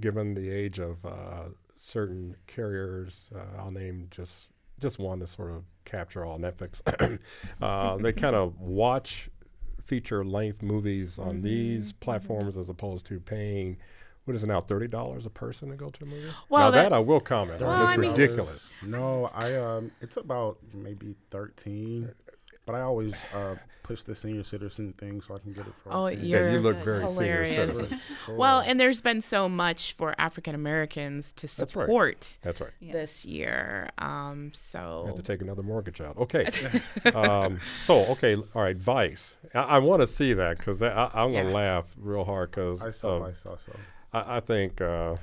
[0.00, 1.44] given the age of uh,
[1.76, 3.30] certain carriers.
[3.34, 4.48] Uh, I'll name just
[4.80, 6.82] just one to sort of capture all Netflix.
[7.62, 9.28] uh, they kind of watch
[9.86, 13.76] feature length movies on these platforms as opposed to paying.
[14.24, 14.60] What is it now?
[14.62, 16.28] Thirty dollars a person to go to a movie.
[16.48, 17.68] Well, now that, that- I will comment on.
[17.68, 18.72] Well, It's I mean- ridiculous.
[18.82, 22.10] No, I um, it's about maybe thirteen,
[22.66, 25.92] but I always uh push the senior citizen thing so I can get it for.
[25.92, 26.24] Oh, 18.
[26.24, 27.98] Yeah, you You're look very senior citizen.
[28.24, 28.34] Sure.
[28.36, 31.66] Well, and there's been so much for African Americans to support.
[31.68, 32.24] That's right.
[32.24, 32.92] support That's right.
[32.92, 33.90] this year.
[33.98, 36.16] Um, I have to take another mortgage out.
[36.16, 36.46] Okay.
[37.14, 39.34] um, so, okay, all right, Vice.
[39.54, 41.56] I, I want to see that because I'm going to Yeah.
[41.56, 43.76] laugh real hard because I saw, I saw so.
[44.14, 45.16] I, I think uh,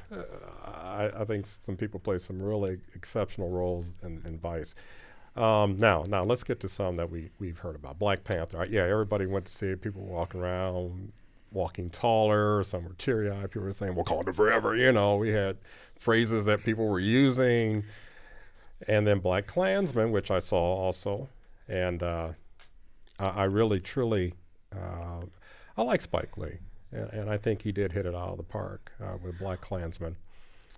[0.64, 4.76] I, I think some people play some really exceptional roles in, in Vice.
[5.36, 7.98] Um, now, now let's get to some that we we've heard about.
[8.00, 8.62] Black Panther.
[8.62, 9.82] Uh, Yeah, everybody went to see it.
[9.82, 11.14] People walking around,
[11.52, 12.64] walking taller.
[12.64, 13.52] Some were teary eyed.
[13.52, 15.58] People were saying "Wakanda forever." You know, we had
[15.98, 17.84] phrases that people were using,
[18.88, 21.30] and then BlacKkKlansman, which I saw also,
[21.68, 22.30] and uh,
[23.20, 24.34] I, I really truly
[24.76, 25.22] uh,
[25.78, 26.58] I like Spike Lee,
[26.92, 30.16] and, and I think he did hit it out of the park uh, with BlacKkKlansman.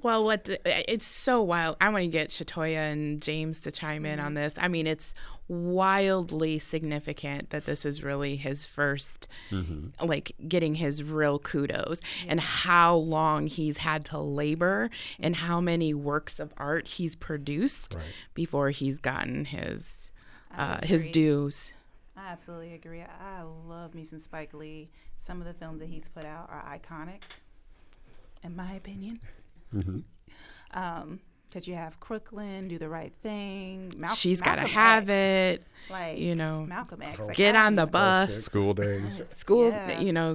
[0.03, 1.77] Well, what the, eh, it's so wild.
[1.79, 4.35] I want to get Shatoya and James to chime in on mm-hmm.
[4.35, 4.57] this.
[4.59, 5.13] I mean, it's
[5.47, 10.05] wildly significant that this is really his 1st mm-hmm.
[10.05, 14.89] like getting his real kudos, and how long he's had to labor,
[15.19, 18.03] and how many works of art he's produced Right.
[18.33, 20.11] before he's gotten his
[20.55, 21.73] uh, his dues.
[22.15, 23.01] I absolutely agree.
[23.01, 24.89] I love me some Spike Lee.
[25.17, 27.21] Some of the films that he's put out are iconic,
[28.43, 29.19] in my opinion.
[29.73, 29.99] Mm-hmm.
[30.71, 31.19] Um,
[31.49, 33.93] because you have Crooklyn, Do the Right Thing.
[33.95, 35.67] Mal- She's got to have X, it.
[35.91, 37.17] Like you know, Malcolm X.
[37.19, 38.43] Get like, Get on the bus.
[38.43, 39.21] School days.
[39.35, 40.01] School, Yes.
[40.01, 40.31] you know.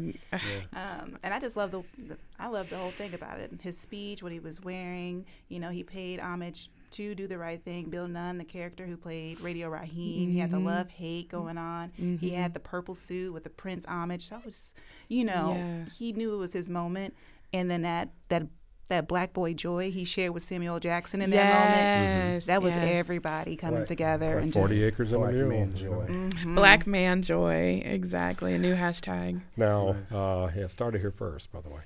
[0.73, 3.51] Um, and I just love the, the I love the whole thing about it.
[3.61, 5.27] His speech, what he was wearing.
[5.49, 7.91] You know, he paid homage to Do the Right Thing.
[7.91, 11.91] Bill Nunn, the character who played Radio Raheem, he had the love hate going on.
[12.21, 14.29] He had the purple suit with the Prince homage.
[14.29, 14.73] So I was,
[15.09, 15.85] you know, Yeah.
[15.99, 17.15] he knew it was his moment.
[17.53, 18.47] And then that that
[18.89, 22.35] that black boy joy he shared with Samuel Jackson in that moment.
[22.35, 22.89] Yes, That was yes.
[22.99, 25.49] everybody coming Black- together black and Forty just acres and a Black mule.
[25.49, 26.07] man joy.
[26.09, 26.55] Mm-hmm.
[26.55, 27.83] Black man joy.
[27.85, 28.55] Exactly.
[28.55, 29.41] A new hashtag.
[29.57, 30.13] Now, Nice.
[30.13, 31.81] uh, yeah, started here first, by the way.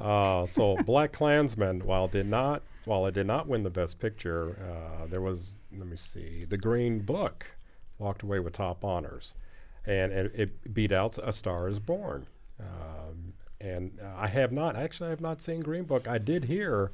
[0.00, 5.06] Uh, so, BlacKkKlansman, while did not, while it did not win the Best Picture, uh,
[5.06, 7.46] there was, let me see, The Green Book
[7.98, 9.34] walked away with top honors,
[9.84, 12.26] and it, it beat out A Star Is Born.
[12.60, 13.27] Um,
[13.60, 16.06] and uh, I have not, actually, I have not seen Green Book.
[16.08, 16.92] I did hear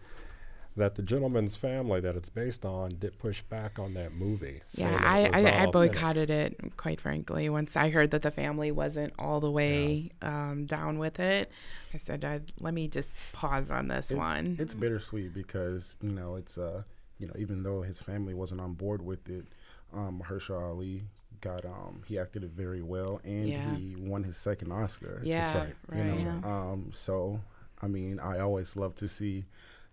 [0.77, 4.61] that the gentleman's family that it's based on did push back on that movie.
[4.75, 7.49] Yeah, that I, I, I boycotted it, quite frankly.
[7.49, 11.51] Once I heard that the family wasn't all the way um, down with it,
[11.93, 14.57] I said, i let me just pause on this It- one.
[14.59, 16.83] It's bittersweet because you know it's uh
[17.19, 19.45] you know even though his family wasn't on board with it,
[19.93, 21.05] um, Mahershala Ali
[21.45, 23.77] got um he acted it very well and Yeah.
[23.77, 25.21] he won his second Oscar.
[25.25, 25.77] yeah, right.
[25.89, 25.99] right.
[25.99, 27.41] You know, um, so
[27.83, 29.45] I mean, I always love to see,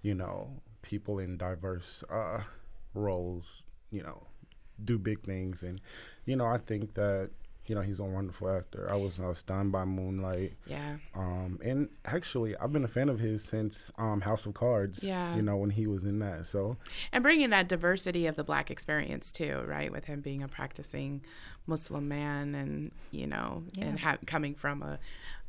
[0.01, 0.37] you know,
[0.81, 2.41] people in diverse uh,
[2.93, 4.19] roles, you know,
[4.85, 5.81] do big things, and
[6.25, 7.29] you know, I think that
[7.71, 8.85] you know he's a wonderful actor.
[8.91, 10.97] I was uh, stunned by Moonlight, Yeah.
[11.15, 15.01] um, and actually, I've been a fan of his since um, House of Cards.
[15.01, 15.37] Yeah.
[15.37, 16.47] you know, when he was in that.
[16.47, 16.75] So
[17.13, 19.89] And bringing that diversity of the black experience too, right?
[19.89, 21.21] With him being a practicing
[21.65, 24.99] Muslim man, and you know, and ha- coming from a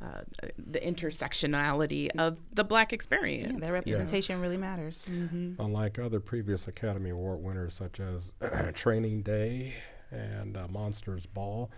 [0.01, 0.21] uh,
[0.57, 3.51] the intersectionality of the black experience.
[3.53, 5.11] yeah, that representation really matters.
[5.59, 8.31] Unlike other previous Academy Award winners, such as
[8.73, 9.73] Training Day
[10.11, 11.71] and uh, Monsters Ball,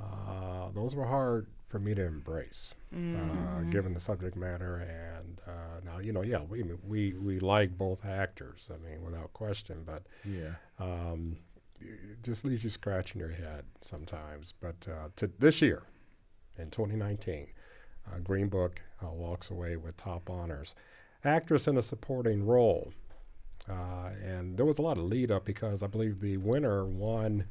[0.00, 4.76] uh, those were hard for me to embrace, uh, given the subject matter.
[4.78, 8.68] And uh, now, you know, yeah, we we we like both actors.
[8.72, 9.82] I mean, without question.
[9.86, 11.36] But yeah, um,
[11.80, 14.54] it just leaves you scratching your head sometimes.
[14.60, 15.82] But uh, to this year,
[16.58, 17.46] in 2019,
[18.12, 20.74] uh, Green Book uh, walks away with top honors.
[21.24, 22.92] Actress in a supporting role.
[23.68, 27.44] Uh, and there was a lot of lead up because I believe the winner won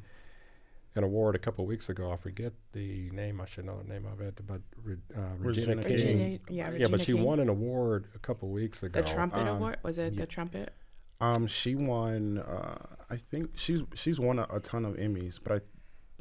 [0.96, 2.10] an award a couple weeks ago.
[2.10, 3.40] I forget the name.
[3.40, 5.96] I should know the name of it, but Re- uh, Regina, Regina King.
[5.98, 6.18] King.
[6.18, 7.22] Regina, yeah, yeah, but she King.
[7.22, 9.00] won an award a couple weeks ago.
[9.00, 9.78] the trumpet Um, award.
[9.82, 10.20] Was it yeah.
[10.20, 10.72] the trumpet?
[11.20, 12.38] um, she won.
[12.38, 12.78] Uh,
[13.10, 15.60] I think she's she's won a, a ton of Emmys, but I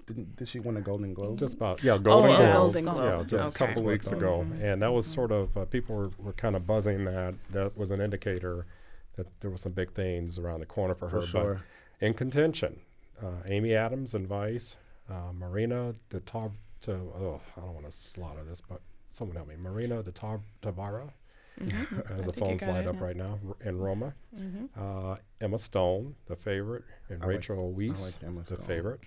[0.05, 0.35] didn't.
[0.35, 1.39] Did she win a Golden Globe?
[1.39, 2.83] Just about, yeah, Golden oh, Globe.
[2.83, 3.65] Golden Yeah, just Okay.
[3.65, 4.61] a couple weeks ago, Mhm.
[4.61, 7.91] and that was sort of uh, people were, were kind of buzzing that that was
[7.91, 8.65] an indicator
[9.15, 11.21] that there were some big things around the corner for, for her.
[11.25, 11.53] sure.
[11.99, 12.79] But in contention,
[13.23, 14.77] uh, Amy Adams and Vice,
[15.09, 16.51] uh, Marina de Tar-
[16.81, 19.55] to oh, I don't want to slaughter this, but someone help me.
[19.57, 21.09] Marina de Tar- Tavara,
[21.59, 22.13] Mm-hmm.
[22.17, 22.87] as the think you phone's got light it.
[22.87, 24.13] up right now, r- in Roma.
[24.33, 24.65] Mm-hmm.
[24.81, 28.65] Uh, Emma Stone, the favorite, and I Rachel I Weisz, like the Stone.
[28.65, 28.99] favorite.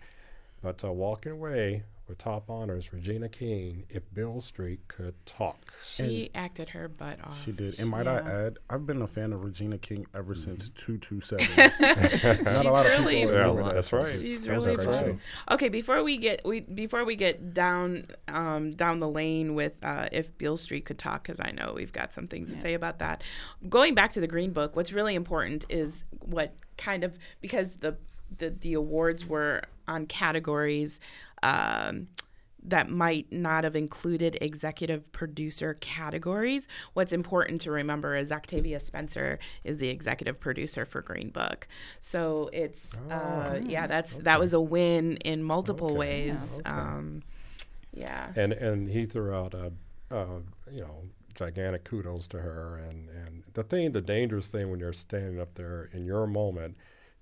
[0.60, 5.72] But uh, walking away with top honors, Regina King, if Beale Street could talk.
[5.86, 7.42] She acted her butt off.
[7.44, 7.78] She did.
[7.78, 8.22] And might Yeah.
[8.26, 11.46] I add, I've been a fan of Regina King ever since two two seven.
[11.46, 14.18] She's really Yeah, remember that's right.
[14.20, 15.18] She's That really a great show.
[15.50, 20.08] Okay, before we get we before we get down um, down the lane with uh,
[20.12, 22.98] if Beale Street could talk, because I know we've got some things to say about
[22.98, 23.22] that.
[23.68, 27.96] Going back to the Green Book, what's really important is what kind of because the
[28.38, 31.00] the, the awards were on categories.
[31.42, 32.08] Um,
[32.64, 36.68] that might not have included executive producer categories.
[36.92, 41.66] What's important to remember is Octavia Spencer is the executive producer for Green Book.
[42.00, 45.98] So it's uh, yeah, that's that was a win in multiple Okay.
[45.98, 46.60] ways.
[46.64, 46.80] Yeah, okay.
[46.80, 47.22] Um,
[47.92, 48.32] yeah.
[48.36, 49.72] And and he threw out a,
[50.14, 50.26] a
[50.70, 51.02] you know
[51.34, 52.80] gigantic kudos to her.
[52.88, 56.76] And and the thing, the dangerous thing when you're standing up there in your moment,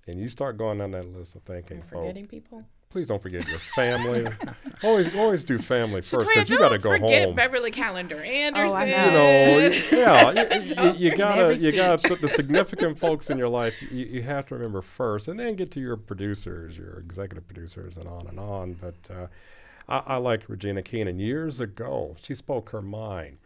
[0.05, 2.63] and you start going down that list of thinking, oh, Forgetting people.
[2.91, 4.27] Please don't forget your family.
[4.83, 7.35] always always do family first because you got to don't go forget home.
[7.35, 8.89] Beverly Calender Anderson.
[8.89, 9.05] know.
[9.05, 13.37] you know, yeah, you, you, you gotta, every you gotta, put the significant folks in
[13.37, 16.99] your life, you, you have to remember first, and then get to your producers, your
[16.99, 18.73] executive producers, and on and on.
[18.73, 19.27] But uh,
[19.87, 21.17] I, I like Regina Keenan.
[21.19, 23.37] Years ago, she spoke her mind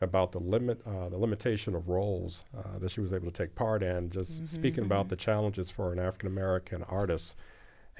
[0.00, 3.54] about the limit, uh, the limitation of roles uh, that she was able to take
[3.54, 4.10] part in.
[4.10, 7.36] Just speaking about the challenges for an African American artist.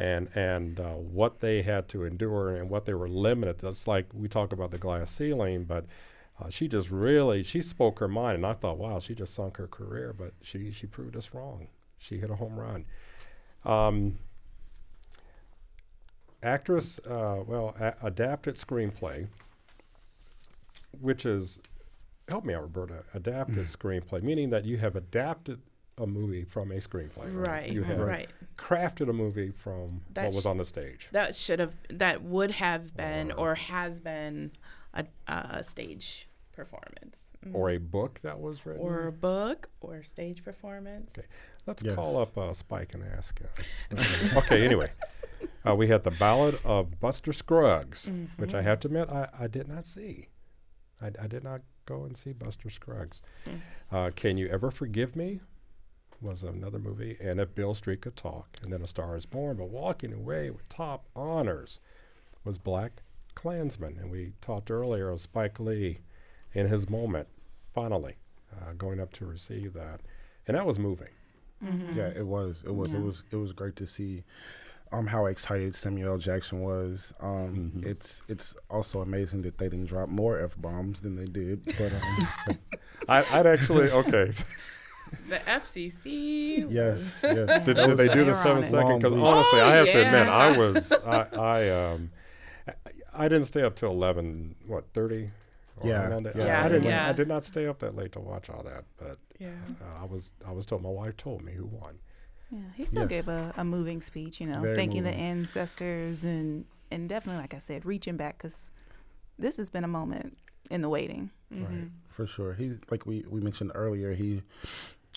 [0.00, 3.58] And and uh, what they had to endure and what they were limited.
[3.58, 5.84] That's like we talk about the glass ceiling, but
[6.40, 9.58] uh, she just really she spoke her mind, and I thought, wow, she just sunk
[9.58, 11.68] her career, but she she proved us wrong.
[11.98, 12.86] She hit a home run.
[13.66, 14.18] Um,
[16.42, 19.28] actress, uh, well, a- adapted screenplay,
[20.98, 21.60] which is
[22.26, 23.04] help me out, Roberta.
[23.12, 25.60] Adapted screenplay, meaning that you have adapted
[26.00, 27.26] a movie from a screenplay.
[27.32, 28.28] Right, You have right.
[28.58, 31.08] crafted a movie from That what was sh- on the stage.
[31.12, 34.52] That should have, that would have been or has been
[34.94, 37.18] a, a stage performance.
[37.46, 37.54] Mm.
[37.54, 38.82] Or a book that was written.
[38.82, 41.10] Or a book or stage performance.
[41.18, 41.26] Okay.
[41.66, 41.94] Let's Yes.
[41.94, 43.40] call up uh, Spike and ask.
[43.42, 44.90] Uh, okay, anyway.
[45.66, 49.46] Uh, we had the Ballad of Buster Scruggs, which I have to admit I, I
[49.46, 50.28] did not see.
[51.00, 53.22] I, I did not go and see Buster Scruggs.
[53.90, 55.40] Uh, Can You Ever Forgive Me
[56.20, 57.16] was another movie.
[57.20, 58.58] And If Beale Street Could Talk.
[58.62, 59.56] And then A Star is Born.
[59.56, 61.80] But walking away with top honors
[62.44, 63.02] was Black
[63.34, 63.98] Klansman.
[63.98, 66.00] And we talked earlier of Spike Lee
[66.52, 67.28] in his moment,
[67.74, 68.16] finally,
[68.52, 70.00] uh, going up to receive that.
[70.46, 71.08] And that was moving.
[71.94, 72.62] Yeah, it was.
[72.66, 72.94] It was.
[72.94, 73.22] It was.
[73.30, 74.24] It was great to see
[74.92, 76.18] um, how excited Samuel L.
[76.18, 77.12] Jackson was.
[77.20, 81.64] Um, It's it's also amazing that they didn't drop more f bombs than they did.
[81.78, 82.58] But um,
[83.08, 84.30] I, I'd actually, okay.
[85.28, 86.66] The FCC.
[86.70, 87.64] yes, yes.
[87.64, 88.66] did, did they do the They were seven on it.
[88.70, 88.88] second?
[88.88, 90.28] long Because honestly, Oh, I have to admit.
[90.28, 92.10] I was, I, I, um,
[93.14, 94.54] I didn't stay up till eleven.
[94.66, 95.30] What thirty?
[95.78, 96.62] Or Yeah, how long did- yeah.
[96.62, 96.84] I, I didn't.
[96.84, 97.08] Yeah.
[97.08, 99.48] I did not stay up that late to watch all that, but Yeah.
[99.82, 100.32] uh, I was.
[100.46, 100.82] I was told.
[100.82, 101.98] My wife told me who won.
[102.50, 103.08] Yeah, he still Yes.
[103.10, 107.54] gave a, a moving speech, you know, Very thanking the ancestors and and definitely, like
[107.54, 108.72] I said, reaching back because
[109.38, 110.36] this has been a moment
[110.70, 111.30] in the waiting.
[111.52, 111.88] Right.
[112.08, 112.54] for sure.
[112.54, 114.12] He like we we mentioned earlier.
[114.14, 114.42] He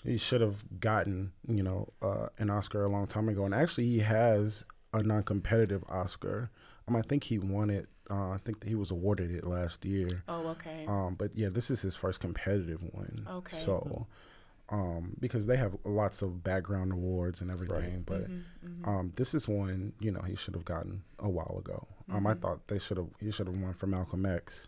[0.04, 3.86] he should have gotten you know uh, an Oscar a long time ago, and actually
[3.88, 6.50] he has a non-competitive Oscar.
[6.88, 7.88] Um, I think he won it.
[8.12, 10.24] Uh, I think that he was awarded it last year.
[10.28, 10.86] Oh, okay.
[10.88, 13.26] Um, but yeah, this is his first competitive one.
[13.30, 13.64] Okay.
[13.66, 14.08] So,
[14.70, 19.48] um, because they have lots of background awards and everything, but Mm-hmm, um, this is
[19.48, 21.88] one you know he should have gotten a while ago.
[22.12, 24.68] Um, I thought they should have he should have won for Malcolm X.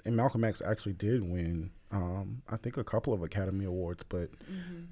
[0.00, 0.08] Mm-hmm.
[0.08, 1.70] And Malcolm X actually did win.
[1.92, 4.30] Um, I think a couple of Academy Awards, but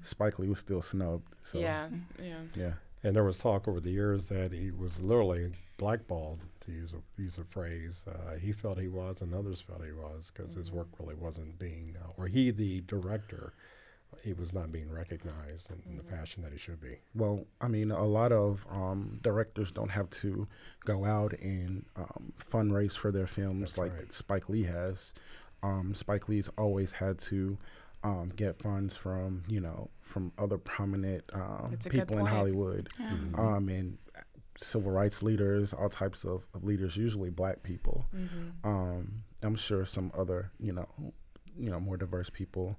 [0.01, 1.33] Spike Lee was still snubbed.
[1.43, 2.23] So Mm-hmm.
[2.23, 2.27] yeah.
[2.27, 2.41] Yeah.
[2.55, 6.93] yeah, And there was talk over the years that he was literally blackballed, to use
[6.93, 8.05] a use a phrase.
[8.07, 11.57] Uh, he felt he was, and others felt he was, because his work really wasn't
[11.57, 13.53] being, uh, or he, the director,
[14.23, 16.97] he was not being recognized in, in the fashion that he should be.
[17.15, 20.47] Well, I mean, a lot of um, directors don't have to
[20.85, 24.13] go out and um, fundraise for their films That's like right.
[24.13, 25.13] Spike Lee has.
[25.63, 27.57] Um, Spike Lee's always had to
[28.03, 32.23] um, get funds from, you know, from other prominent um, That's a good people in
[32.23, 32.35] point.
[32.35, 32.89] Hollywood,
[33.35, 33.97] um, and
[34.57, 38.05] civil rights leaders, all types of, of leaders, usually black people.
[38.63, 40.87] Um, I'm sure some other, you know,
[41.57, 42.77] you know, more diverse people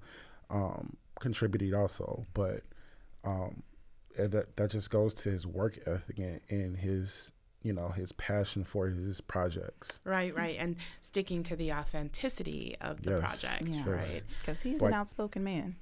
[0.51, 2.61] um, contributed also, but
[3.23, 3.63] um,
[4.17, 7.31] that that just goes to his work ethic and, and his
[7.63, 9.99] you know his passion for his projects.
[10.03, 10.57] Right, right.
[10.59, 13.21] And sticking to the authenticity of the Yes.
[13.41, 13.69] project.
[13.75, 13.89] Yeah.
[13.89, 14.23] Right.
[14.39, 15.75] Because he's Like- an outspoken man.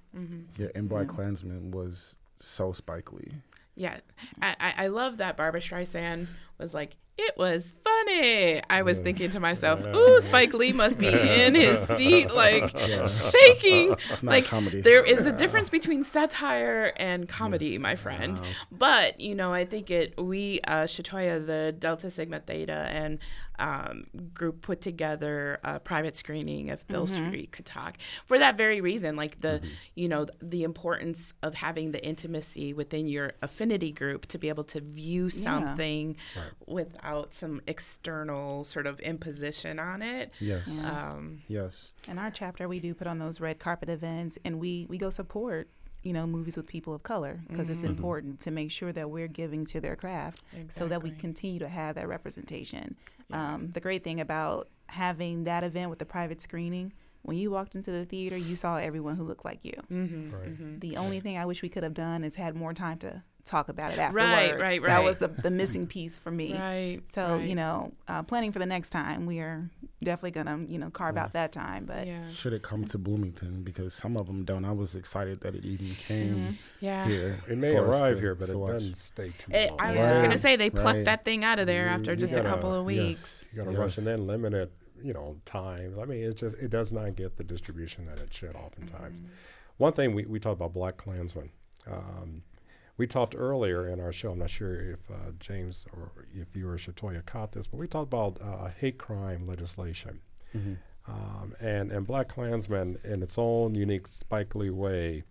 [0.57, 3.31] Yeah, and BlacKkKlansman was so Spike Lee.
[3.75, 3.99] Yeah.
[4.41, 6.27] I, I I love that Barbra Streisand
[6.57, 7.73] was like, it was
[8.05, 8.61] funny.
[8.69, 12.69] I was thinking to myself, ooh, Spike Lee must be in his seat, like
[13.07, 13.95] shaking.
[14.09, 14.81] It's not like comedy.
[14.81, 18.39] there is a difference between satire and comedy, my friend.
[18.71, 20.19] But you know, I think it.
[20.21, 23.19] We uh, Shatoya, the Delta Sigma Theta, and
[23.59, 28.81] um, group put together a private screening of Beale Street Could Talk for that very
[28.81, 29.15] reason.
[29.15, 29.61] Like the,
[29.95, 34.63] you know, the importance of having the intimacy within your affinity group to be able
[34.65, 36.15] to view something
[36.65, 40.31] without some external sort of imposition on it.
[40.39, 44.59] Yes, Um, yes, In our chapter, we do put on those red carpet events, and
[44.59, 45.69] we we go support
[46.03, 49.27] you know movies with people of color because it's important to make sure that we're
[49.27, 52.95] giving to their craft so that we continue to have that representation.
[53.31, 56.93] Um, the great thing about having that event with the private screening.
[57.23, 59.73] When you walked into the theater, you saw everyone who looked like you.
[59.91, 60.29] Mm-hmm.
[60.29, 60.79] Right.
[60.79, 63.67] The only thing I wish we could have done is had more time to talk
[63.69, 64.29] about it afterwards.
[64.29, 64.79] Right, afterwards.
[64.81, 66.53] right, That was the, the missing piece for me.
[66.53, 67.01] Right.
[67.13, 67.47] So right.
[67.47, 69.69] you know, uh, planning for the next time, we are
[70.03, 71.85] definitely gonna you know carve out that time.
[71.85, 72.29] But Yeah.
[72.29, 74.65] should it come to Bloomington because some of them don't.
[74.65, 77.05] I was excited that it even came Yeah.
[77.07, 77.39] here.
[77.49, 78.73] It may arrive to- here, but it watch.
[78.73, 79.79] doesn't stay too It, long.
[79.81, 81.05] I was just gonna say they plucked right.
[81.05, 83.43] that thing out of there You- after you just a gotta- couple of weeks.
[83.47, 84.71] Yes, You got to rush and then limit it,
[85.03, 85.97] you know, times.
[85.97, 89.15] I mean, it just it does not get the distribution that it should oftentimes.
[89.15, 89.27] Mm-hmm.
[89.77, 91.49] One thing we, we talked about BlacKkKlansman.
[91.87, 92.43] Um,
[92.99, 94.31] we talked earlier in our show.
[94.31, 97.87] I'm not sure if uh, James or if you or Shatoya caught this, but we
[97.87, 100.19] talked about uh, hate crime legislation.
[100.55, 100.73] Mm-hmm.
[101.07, 105.23] Um, and and BlacKkKlansmen, in its own unique Spike Lee way,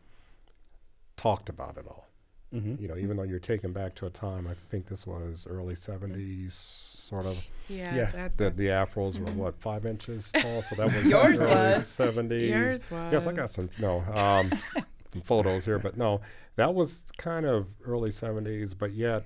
[1.17, 2.09] talked about it all.
[2.55, 2.83] Mm-hmm.
[2.83, 5.75] You know, even though you're taken back to a time, I think this was early
[5.75, 7.37] '70s, sort of.
[7.69, 7.95] Yeah.
[7.95, 8.11] Yeah.
[8.13, 11.55] That, The that- the afros were what five inches tall, so that was Yours early
[11.55, 11.85] was.
[11.85, 12.49] '70s.
[12.49, 13.13] Yours was.
[13.13, 14.85] Yes, I got some no um, some
[15.25, 16.21] photos here, but no,
[16.57, 19.25] that was kind of early '70s, but yet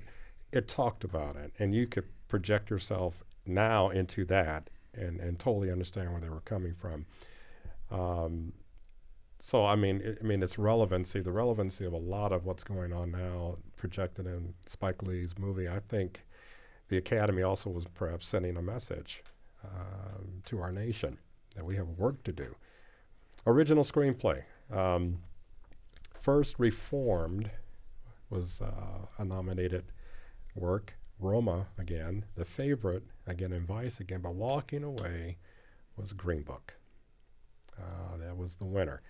[0.52, 5.70] it talked about it, and you could project yourself now into that and and totally
[5.70, 7.06] understand where they were coming from.
[7.90, 8.52] Um,
[9.38, 12.64] so I mean, it, I mean, its relevancy, the relevancy of a lot of what's
[12.64, 15.68] going on now, projected in Spike Lee's movie.
[15.68, 16.24] I think
[16.88, 19.22] the Academy also was perhaps sending a message
[19.64, 21.18] um, to our nation
[21.56, 22.54] that we have work to do.
[23.46, 24.42] Original screenplay.
[24.70, 25.18] Um,
[26.22, 27.50] first reformed
[28.30, 29.84] was uh, a nominated
[30.54, 30.94] work.
[31.18, 35.36] Roma again, the favorite again, in Vice again, but walking away
[35.96, 36.74] was Green Book.
[37.78, 39.02] Uh, that was the winner.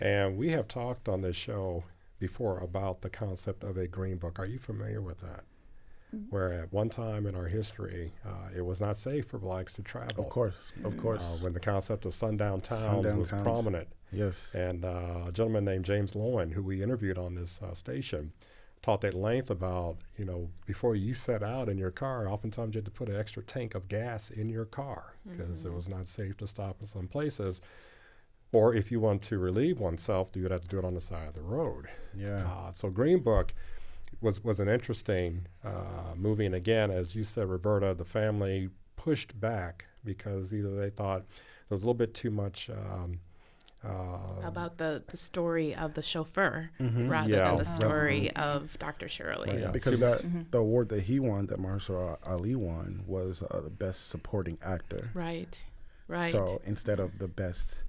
[0.00, 1.84] And we have talked on this show
[2.18, 4.38] before about the concept of a green book.
[4.38, 5.44] Are you familiar with that?
[6.30, 9.82] Where at one time in our history, uh, it was not safe for blacks to
[9.82, 10.24] travel.
[10.24, 11.22] Of course, of course.
[11.22, 13.42] Uh, when the concept of sundown towns Sundown was towns.
[13.42, 13.88] prominent.
[14.12, 14.50] yes.
[14.54, 18.32] And uh, a gentleman named James Loewen, who we interviewed on this uh, station,
[18.82, 22.78] talked at length about, you know, before you set out in your car, oftentimes you
[22.78, 26.04] had to put an extra tank of gas in your car because it was not
[26.06, 27.60] safe to stop in some places.
[28.52, 31.00] Or if you want to relieve oneself, you would have to do it on the
[31.00, 31.86] side of the road.
[32.16, 32.46] Yeah.
[32.46, 33.52] Uh, so Green Book
[34.20, 39.38] was was an interesting uh, movie, and again, as you said, Roberta, the family pushed
[39.40, 41.20] back because either they thought
[41.68, 42.70] there was a little bit too much.
[42.70, 43.20] Um,
[43.86, 47.06] uh, about the, the story of the chauffeur Mm-hmm.
[47.06, 47.48] rather Yeah.
[47.48, 49.08] than the story of Dr.
[49.08, 49.50] Shirley.
[49.50, 49.70] Right, yeah.
[49.70, 53.68] because Too- that the award that he won, that Mahershala Ali won, was uh, the
[53.68, 55.10] best supporting actor.
[55.12, 55.62] Right.
[56.08, 56.32] Right.
[56.32, 57.84] So instead of the best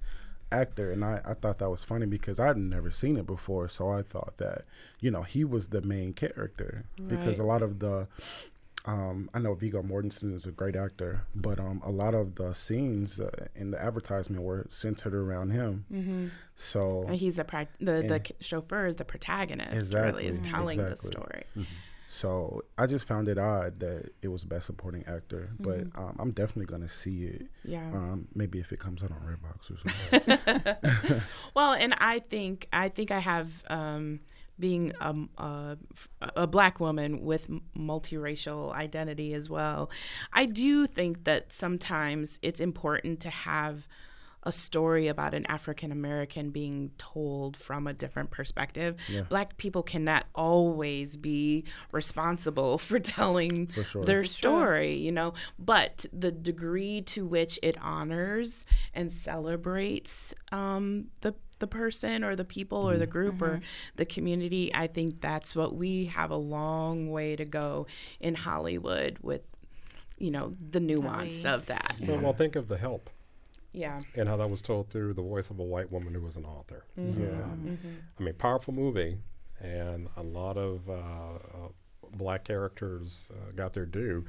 [0.52, 3.68] actor, and I, I thought that was funny because I'd never seen it before.
[3.68, 4.64] So I thought that,
[5.00, 8.08] you know, he was the main character because a lot of the,
[8.84, 12.52] um, I know Viggo Mortensen is a great actor, but um, a lot of the
[12.54, 15.84] scenes uh, in the advertisement were centered around him.
[15.92, 16.26] mm-hmm.
[16.54, 19.92] So And he's the pra- the, the chauffeur is the protagonist.
[19.92, 21.10] Really, is Exactly, telling the exactly.
[21.10, 21.66] story.
[22.08, 25.98] So I just found it odd that it was best supporting actor, but Mm-hmm.
[26.04, 27.46] um, I'm definitely gonna see it.
[27.64, 27.88] Yeah.
[27.92, 31.22] Um, maybe if it comes out on Redbox or something.
[31.54, 34.20] Well, and I think I think I have um,
[34.58, 35.76] being a, a,
[36.36, 39.90] a black woman with multiracial identity as well.
[40.32, 43.88] I do think that sometimes it's important to have
[44.46, 48.96] a story about an African American being told from a different perspective.
[49.28, 54.04] Black people cannot always be responsible for telling sure.
[54.04, 61.34] their story, you know, but the degree to which it honors and celebrates um, the
[61.58, 63.60] the person or the people or the group or
[63.96, 67.86] the community, I think that's what we have a long way to go
[68.20, 69.40] in Hollywood with,
[70.18, 71.54] you know, the nuance Right.
[71.54, 71.96] of that.
[72.06, 73.08] well, well, think of The Help
[73.76, 74.00] Yeah.
[74.14, 76.44] and how that was told through the voice of a white woman who was an
[76.46, 76.84] author.
[76.98, 77.22] Mm-hmm.
[77.22, 77.76] Yeah.
[78.18, 79.18] I mean, powerful movie,
[79.60, 81.68] and a lot of uh, uh,
[82.12, 84.24] black characters uh, got their due,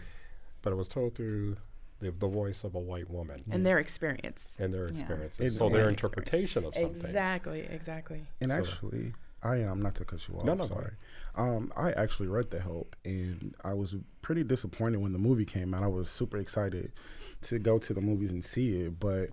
[0.62, 1.56] but it was told through
[2.00, 4.58] the, the voice of a white woman And their experience.
[4.60, 5.40] and their experiences.
[5.40, 7.06] And- so their and interpretation of some things.
[7.06, 8.22] Exactly, exactly.
[8.42, 10.44] And So- actually, I am not to cut you off.
[10.46, 10.92] No, no, sorry.
[11.36, 15.74] Um, I actually read The Help, and I was pretty disappointed when the movie came
[15.74, 15.84] out.
[15.84, 16.92] I was super excited
[17.44, 19.30] to go to the movies and see it, but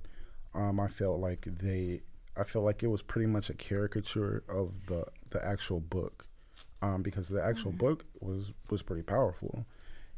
[0.55, 2.03] um, I felt like they,
[2.37, 6.27] I felt like it was pretty much a caricature of the the actual book,
[6.83, 9.67] um, because the actual book was was pretty powerful,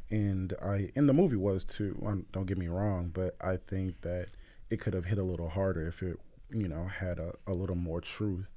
[0.09, 2.01] and I and the movie was too.
[2.05, 4.27] Um, don't get me wrong, but I think that
[4.69, 6.19] it could have hit a little harder if it,
[6.51, 8.49] you know, had a, a little more truth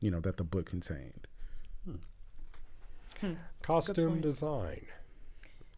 [0.00, 1.26] you know that the book contained.
[3.62, 4.86] Costume design.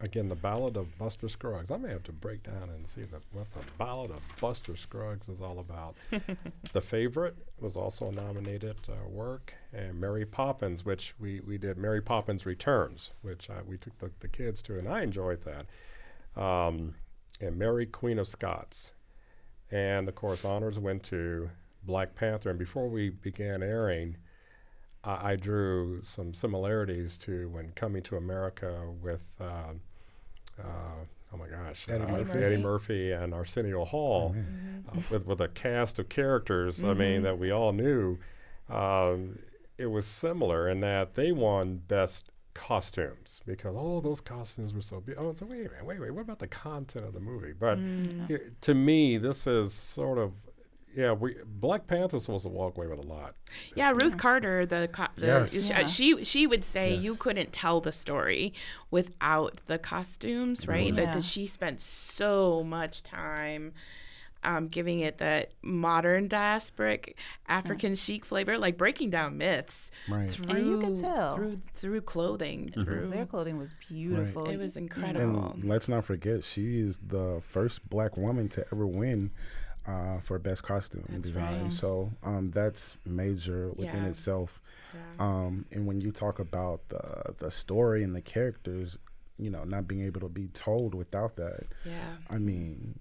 [0.03, 1.71] Again, the Ballad of Buster Scruggs.
[1.71, 5.29] I may have to break down and see the, what the Ballad of Buster Scruggs
[5.29, 5.95] is all about.
[6.73, 11.79] the Favorite was also a nominated uh, work, and Mary Poppins, which we, we did
[11.79, 16.43] Mary Poppins Returns, which uh, we took the, the kids to, and I enjoyed that.
[16.43, 16.97] Um,
[17.41, 18.91] and Mary Queen of Scots.
[19.71, 21.49] And of course, honors went to
[21.85, 22.51] Black Panther.
[22.51, 24.17] And before we began airing,
[25.05, 29.81] I, I drew some similarities to when coming to America with, um,
[30.63, 32.39] uh, oh my gosh, Eddie uh, Murphy.
[32.39, 34.35] Eddie Murphy and Arsenio Hall,
[34.89, 36.83] uh, with with a cast of characters.
[36.85, 38.19] I mean that we all knew.
[38.69, 39.39] Um,
[39.79, 45.01] it was similar in that they won best costumes because oh those costumes were so
[45.01, 45.31] beautiful.
[45.31, 47.53] Oh, so wait a minute, wait, wait, what about the content of the movie?
[47.59, 47.79] But
[48.29, 50.33] here- to me, this is sort of
[50.97, 51.13] yeah.
[51.13, 53.35] We Black Panther was supposed to walk away with a lot.
[53.75, 55.51] Yeah, Ruth Carter, the, co- the Yes.
[55.53, 55.87] sh- Yeah.
[55.87, 58.53] she she would say you couldn't tell the story
[58.91, 60.95] without the costumes, right?
[60.95, 61.13] That, Yeah.
[61.15, 63.73] that she spent so much time
[64.45, 67.15] um, giving it that modern diasporic
[67.47, 70.29] African chic flavor, like breaking down myths Right.
[70.33, 71.37] through And you could tell.
[71.37, 72.67] through through clothing.
[72.71, 72.81] Mm-hmm.
[72.85, 74.51] Because Through their clothing was beautiful.
[74.51, 75.53] it was incredible.
[75.53, 79.31] And let's not forget, she is the first black woman to ever win
[79.87, 81.63] uh, for best costume design.
[81.65, 81.73] right.
[81.73, 84.11] So um, that's major within Yeah.
[84.11, 84.63] itself.
[84.95, 85.01] Yeah.
[85.19, 88.99] Um, and when you talk about the the story and the characters,
[89.39, 92.17] you know, not being able to be told without that, yeah.
[92.31, 92.99] I mean,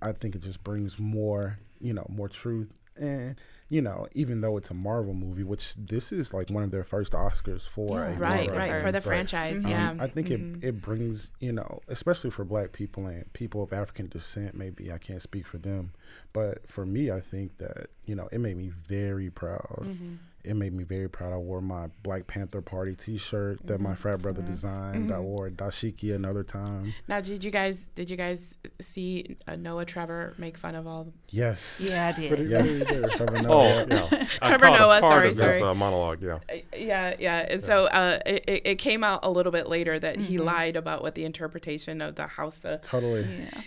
[0.00, 2.72] I think it just brings more, you know, more truth.
[2.96, 3.36] And
[3.72, 6.84] you know, even though it's a Marvel movie, which this is like one of their
[6.84, 8.18] first Oscars for Yeah.
[8.18, 9.02] Right, Marvel right, for the Right.
[9.02, 9.96] franchise, Um, yeah.
[9.98, 10.58] I think Mhm.
[10.62, 14.54] it it brings you know, especially for Black people and people of African descent.
[14.54, 15.92] Maybe I can't speak for them,
[16.34, 19.78] but for me, I think that you know, it made me very proud.
[19.84, 20.14] Mm-hmm.
[20.44, 21.32] It made me very proud.
[21.32, 23.82] I wore my Black Panther Party T-shirt that Mm-hmm.
[23.84, 25.12] my frat brother designed.
[25.12, 26.94] I wore dashiki another time.
[27.06, 31.12] Now, did you guys did you guys see uh, Noah Trevor make fun of all?
[31.30, 31.80] Yes.
[31.80, 32.36] Yeah, I What did.
[32.38, 33.16] did- Yes.
[33.16, 33.86] Trevor Oh, Noah.
[33.88, 34.26] yeah.
[34.42, 35.62] I Trevor caught a Noah, part sorry, of this, sorry.
[35.70, 36.22] uh, monologue.
[36.22, 36.38] Yeah.
[36.50, 37.46] Uh, yeah, yeah.
[37.48, 40.44] And so uh, it, it- it came out a little bit later that he Mm-hmm.
[40.44, 43.26] lied about what the interpretation of the house, the Totally.
[43.52, 43.60] Yeah.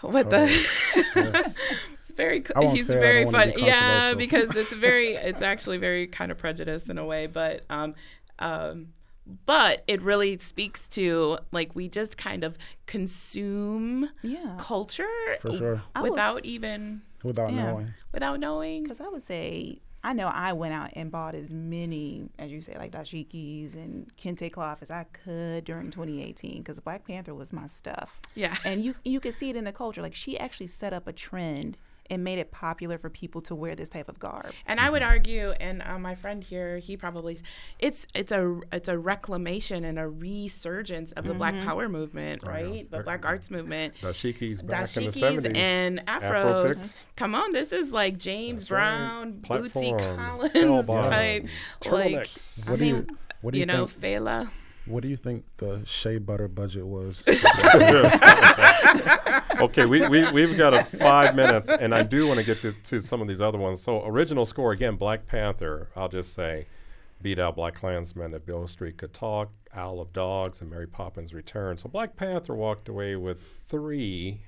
[0.00, 0.46] what the.
[1.14, 1.56] Yes.
[2.12, 2.40] It's very.
[2.40, 3.52] co- He's say it, I very don't fun.
[3.54, 5.14] be Yeah, because it's very.
[5.14, 7.94] It's actually very kind of prejudiced in a way, but um,
[8.38, 8.88] um,
[9.46, 12.56] but it really speaks to like we just kind of
[12.86, 14.56] consume Yeah.
[14.58, 15.06] culture
[15.40, 15.82] For sure.
[16.00, 17.66] Without was- even Without Yeah.
[17.66, 17.94] knowing.
[18.12, 18.82] without knowing.
[18.82, 22.60] Because I would say, I know I went out and bought as many, as you
[22.62, 27.52] say, like dashikis and kente cloth as I could during 2018 because Black Panther was
[27.52, 28.20] my stuff.
[28.34, 28.56] Yeah.
[28.64, 30.02] And you you could see it in the culture.
[30.02, 31.76] Like she actually set up a trend
[32.10, 34.52] and made it popular for people to wear this type of garb.
[34.66, 37.38] And I would argue, and uh, my friend here, he probably,
[37.78, 42.90] it's it's a it's a reclamation and a resurgence of the Black Power movement, right?
[42.90, 43.94] The Black Arts movement.
[44.00, 45.56] Dashiki's back in the 70s.
[45.56, 46.76] and Afro afros.
[46.76, 47.04] picks.
[47.16, 48.96] Come on, this is like James That's right.
[48.96, 51.44] Brown, Bootsy Platforms, Collins bell type, bottoms, like
[51.80, 52.68] turtlenecks.
[52.68, 53.06] What I do you mean,
[53.40, 54.50] what do you, you know, think Fela.
[54.86, 57.22] What do you think the shea butter budget was?
[59.60, 62.72] okay, we, we, we've got a five minutes, and I do want to get to,
[62.72, 63.80] to some of these other ones.
[63.80, 66.66] So, original score again Black Panther, I'll just say,
[67.20, 71.78] beat out BlacKkKlansman, That Beale Street Could Talk, Isle of Dogs, and Mary Poppins Return.
[71.78, 74.40] So, Black Panther walked away with three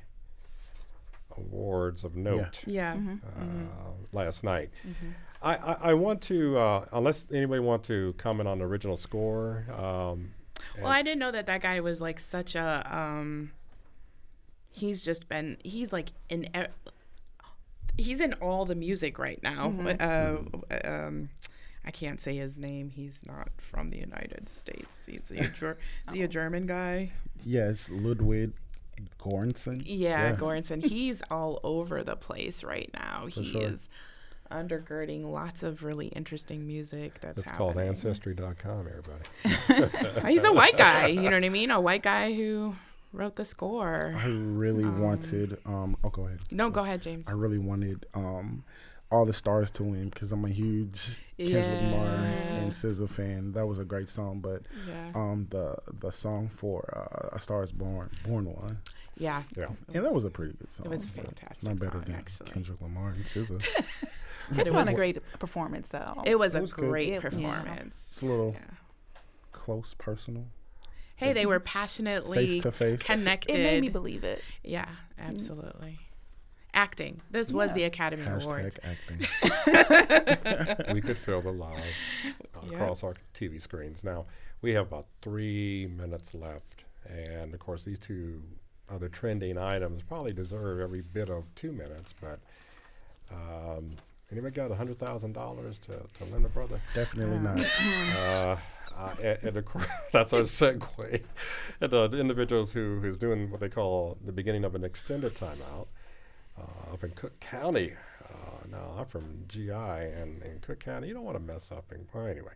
[1.37, 2.93] awards of note Yeah.
[2.93, 3.13] uh, mm-hmm.
[3.13, 4.17] Mm-hmm.
[4.17, 4.71] last night.
[4.87, 5.11] Mm-hmm.
[5.45, 9.67] I, I, I want to, uh, unless anybody want to comment on the original score.
[9.71, 10.31] Um,
[10.81, 12.89] Well, I didn't know that that guy was like such a.
[12.91, 13.53] um
[14.73, 15.57] He's just been.
[15.63, 16.49] He's like in.
[17.97, 19.73] He's in all the music right now.
[20.01, 20.39] Uh,
[20.85, 21.29] um,
[21.85, 22.91] I can't say his name.
[22.91, 25.07] He's not from the United States.
[25.07, 25.79] He's a, Ger-
[26.09, 27.13] is he a German guy?
[27.47, 28.53] yes, Ludwig
[29.21, 29.83] Göransson.
[29.85, 30.85] Yeah, Göransson.
[30.85, 33.27] He's all over the place right now.
[33.27, 33.63] he sure.
[33.63, 33.89] is
[34.51, 37.21] undergirding lots of really interesting music.
[37.21, 37.89] That's it's called happening.
[37.91, 40.29] Ancestry.com, everybody.
[40.33, 41.07] He's a white guy.
[41.07, 41.71] You know what I mean?
[41.71, 42.75] A white guy who
[43.13, 44.15] wrote the score.
[44.19, 45.59] I really wanted.
[45.67, 46.41] Um, oh, go ahead.
[46.51, 47.29] No, go ahead, James.
[47.29, 48.65] I really wanted um,
[49.11, 53.53] all the stars to win because I'm a huge Kendrick Lamar and SZA fan.
[53.53, 55.11] That was a great song, but Yeah.
[55.15, 56.83] um, the the song for
[57.33, 58.79] uh, A Star Is Born, Born one,
[59.17, 59.43] Yeah.
[59.57, 59.67] Yeah.
[59.93, 60.87] and that was a pretty good song.
[60.87, 62.51] It was a fantastic Not better song, than actually.
[62.51, 63.63] Kendrick Lamar and SZA.
[64.51, 66.23] But it It was was a great performance, though.
[66.27, 66.89] it was a was good.
[66.89, 67.21] great It- yeah.
[67.21, 68.11] performance.
[68.13, 68.61] It's a little Yeah.
[69.53, 70.47] close, personal,
[71.17, 73.03] Hey, they were passionately face to face.
[73.03, 73.55] connected.
[73.55, 74.43] it made me believe it.
[74.65, 74.89] yeah,
[75.19, 75.99] absolutely.
[76.75, 77.21] Acting.
[77.31, 77.75] This was Yeah.
[77.75, 78.77] the Academy Awards.
[78.83, 79.27] Hashtag
[80.67, 80.85] acting.
[80.95, 82.75] we could feel the love uh, Yeah.
[82.75, 84.03] across our TV screens.
[84.03, 84.27] Now,
[84.61, 86.85] we have about three minutes left.
[87.09, 88.43] And of course, these two
[88.89, 92.13] other trending items probably deserve every bit of two minutes.
[92.13, 92.41] But
[93.31, 93.93] um,
[94.31, 96.81] anybody got $100,000 to, to lend a brother?
[96.95, 97.65] Definitely not.
[98.17, 98.57] Uh,
[98.97, 101.23] uh, and, and of course, that's our segue.
[101.81, 105.35] and uh, the individuals who who's doing what they call the beginning of an extended
[105.35, 105.89] timeout
[106.59, 107.93] uh, up in Cook County.
[108.23, 111.91] Uh, now I'm from GI, and in Cook County, you don't want to mess up.
[111.91, 112.53] And well, anyway,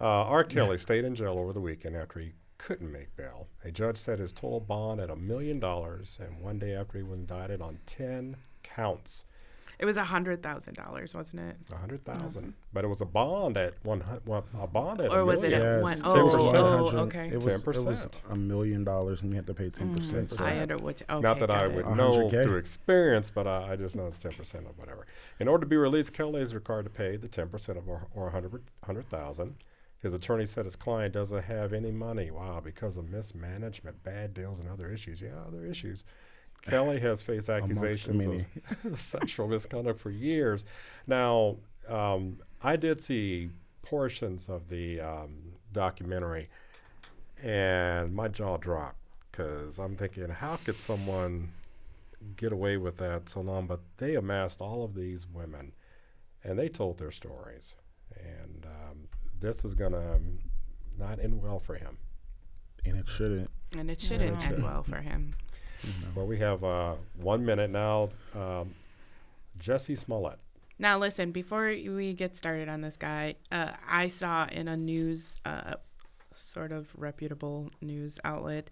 [0.00, 0.44] uh, R.
[0.44, 3.48] Kelly stayed in jail over the weekend after he couldn't make bail.
[3.64, 7.04] A judge set his total bond at a million dollars, and one day after he
[7.04, 9.24] was indicted on ten counts.
[9.80, 11.56] It was a hundred thousand dollars, wasn't it?
[11.72, 14.00] A hundred thousand, but it was a bond at one.
[14.02, 15.62] hu- Well, a bond at Or a was it million.
[15.62, 16.34] at Yes, one- it oh, was
[16.94, 17.28] oh, okay.
[17.28, 18.20] It was, it was 10%.
[18.30, 20.28] a million dollars, and you had to pay ten percent.
[20.28, 20.46] Mhm.
[20.46, 21.02] I under which.
[21.08, 21.74] Okay, Not that I got it.
[21.76, 22.44] would know 100K.
[22.44, 25.06] through experience, but I, I just know it's ten percent of whatever.
[25.38, 28.06] In order to be released, Kelly is required to pay the ten percent of or,
[28.14, 29.54] or a hundred hundred thousand.
[30.02, 32.30] His attorney said his client doesn't have any money.
[32.30, 35.22] Wow, because of mismanagement, bad deals, and other issues.
[35.22, 36.04] Yeah, other issues.
[36.62, 38.44] Kelly has faced accusations of
[38.98, 40.64] sexual misconduct for years.
[41.06, 41.56] Now,
[41.88, 43.50] um, I did see
[43.82, 45.36] portions of the um,
[45.72, 46.48] documentary,
[47.42, 48.98] and my jaw dropped
[49.30, 51.50] because I'm thinking, how could someone
[52.36, 53.66] get away with that so long?
[53.66, 55.72] But they amassed all of these women,
[56.44, 57.74] and they told their stories,
[58.16, 59.08] and um,
[59.40, 60.38] this is gonna um,
[60.98, 61.96] not end well for him.
[62.84, 63.50] and it shouldn't.
[63.76, 64.62] and it shouldn't it end should.
[64.62, 65.34] well for him.
[66.14, 68.10] Well, we have uh, one minute now.
[68.34, 68.74] Um,
[69.58, 70.38] Jesse Smollett.
[70.78, 75.36] Now, listen, before we get started on this guy, uh, I saw in a news,
[75.44, 75.74] uh,
[76.34, 78.70] sort of reputable news outlet,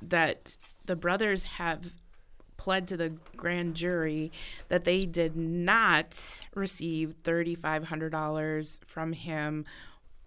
[0.00, 0.56] that
[0.86, 1.92] the brothers have
[2.56, 4.30] pled to the grand jury
[4.68, 9.64] that they did not receive $3,500 from him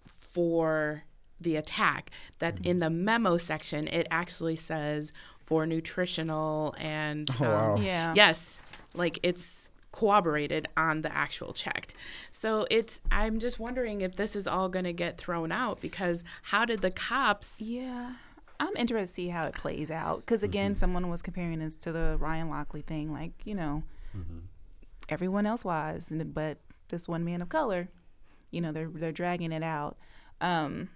[0.06, 1.04] for
[1.40, 2.10] the attack.
[2.40, 5.12] That in the memo section, it actually says
[5.52, 7.28] for nutritional and.
[7.38, 7.74] Oh, wow.
[7.74, 8.14] Um, yeah.
[8.16, 8.58] Yes,
[8.94, 11.92] like it's corroborated on the actual checked.
[12.30, 16.24] So it's I'm just wondering if this is all going to get thrown out because
[16.42, 18.14] how did the cops Yeah.
[18.58, 20.20] I'm interested to see how it plays out.
[20.20, 20.50] Because mm-hmm.
[20.50, 23.12] again, someone was comparing this to the Ryan Lochte thing.
[23.12, 23.82] Like, you know,
[24.16, 24.38] mm-hmm.
[25.08, 27.88] everyone else lies, and, but this one man of color,
[28.52, 29.98] you know, they're they're dragging it out.
[30.40, 30.90] Um,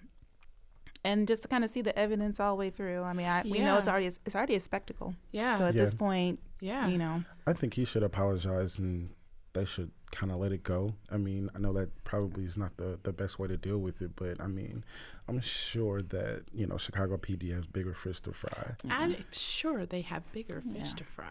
[1.06, 3.02] and just to kind of see the evidence all the way through.
[3.02, 3.92] I mean, I, we know it's Yeah.
[3.92, 5.14] already it's already a spectacle.
[5.32, 5.56] Yeah.
[5.58, 5.84] So at Yeah.
[5.84, 6.88] this point, yeah.
[6.88, 9.10] you know, I think he should apologize and
[9.52, 10.94] they should kind of let it go.
[11.10, 14.02] I mean, I know that probably is not the, the best way to deal with
[14.02, 14.84] it, but I mean,
[15.28, 18.74] I'm sure that, you know, Chicago PD has bigger fish to fry.
[18.90, 21.30] I'm sure they have bigger fish to fry.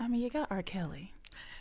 [0.00, 0.62] I mean, you got R.
[0.62, 1.12] Kelly.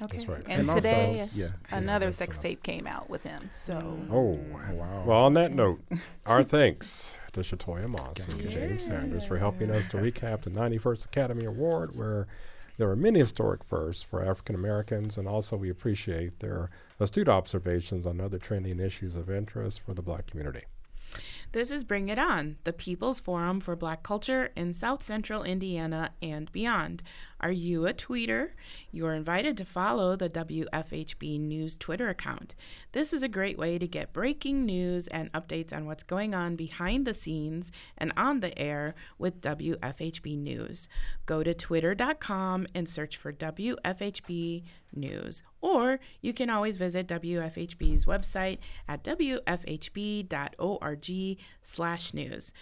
[0.01, 0.25] Okay.
[0.25, 0.43] right.
[0.45, 1.47] And, And also- today, yeah.
[1.71, 3.41] another Yeah, sex that's, uh, tape came out with him.
[3.49, 5.03] So Oh, wow.
[5.05, 5.81] Well, on that note,
[6.25, 11.05] our thanks to Shatoya Moss and James Sanders for helping us to recap the 91st
[11.05, 12.27] Academy Award, where
[12.77, 18.05] there were many historic firsts for African Americans, and also we appreciate their astute observations
[18.05, 20.63] on other trending issues of interest for the black community.
[21.51, 26.11] This is Bring It On, the People's Forum for Black Culture in South Central Indiana
[26.21, 27.03] and beyond.
[27.45, 28.49] Are you a tweeter?
[28.91, 32.55] You are invited to follow the WFHB News Twitter account.
[32.91, 36.55] This is a great way to get breaking news and updates on what's going on
[36.55, 40.89] behind the scenes and on the air with WFHB News.
[41.27, 44.63] Go to twitter.com and search for WFHB
[44.95, 50.27] News, or you can always visit WFHB's website at wfhb.org
[51.61, 52.53] slash news.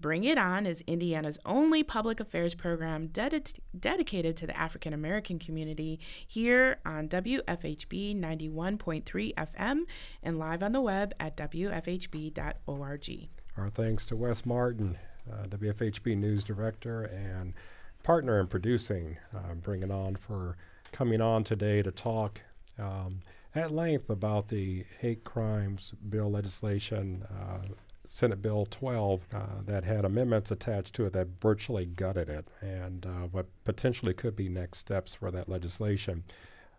[0.00, 5.38] Bring It On is Indiana's only public affairs program dedi- dedicated to the African American
[5.38, 9.82] community here on WFHB 91.3 FM
[10.22, 13.28] and live on the web at wfhb.org.
[13.56, 14.98] Our thanks to Wes Martin,
[15.32, 17.54] uh, WFHB News Director and
[18.02, 20.56] partner in producing uh, Bring It On, for
[20.92, 22.40] coming on today to talk
[22.78, 23.20] um,
[23.54, 27.60] at length about the hate crimes bill legislation, uh,
[28.06, 33.06] Senate Bill 12, uh, that had amendments attached to it that virtually gutted it, and
[33.06, 36.22] uh, what potentially could be next steps for that legislation.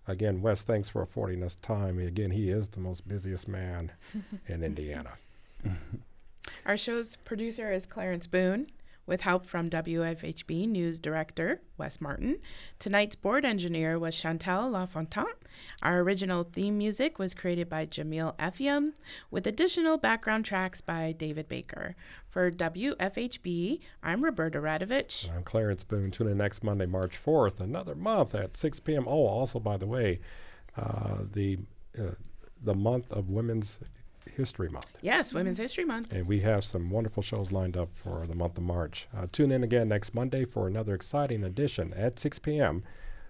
[0.07, 1.99] Again, Wes, thanks for affording us time.
[1.99, 3.91] Again, he is the most busiest man
[4.47, 5.13] in Indiana.
[6.65, 8.67] Our show's producer is Clarence Boone,
[9.05, 12.37] with help from WFHB News Director Wes Martin.
[12.79, 15.25] Tonight's board engineer was Chantal Lafontaine.
[15.81, 18.93] Our original theme music was created by Jamil Effiam,
[19.29, 21.95] with additional background tracks by David Baker.
[22.29, 25.29] For WFHB, I'm Roberta Radovich.
[25.33, 26.11] I'm Clarence Boone.
[26.11, 29.05] Tune in next Monday, March 4th, another month at 6 p.m.
[29.07, 30.19] Oh, also, by the way,
[30.77, 31.59] uh, the
[31.97, 32.11] uh,
[32.61, 33.79] the month of Women's
[34.36, 34.97] History Month.
[35.01, 36.11] Yes, Women's History Month.
[36.11, 39.07] And we have some wonderful shows lined up for the month of March.
[39.15, 42.84] Uh, tune in again next Monday for another exciting edition at 6 p.m.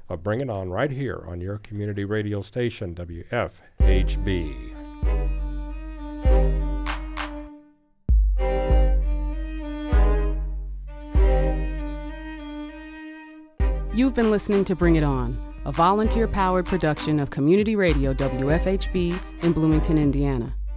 [0.10, 4.76] of Bring It On right here on your community radio station, WFHB.
[13.96, 19.18] You've been listening to Bring It On, a volunteer powered production of Community Radio WFHB
[19.42, 20.54] in Bloomington, Indiana.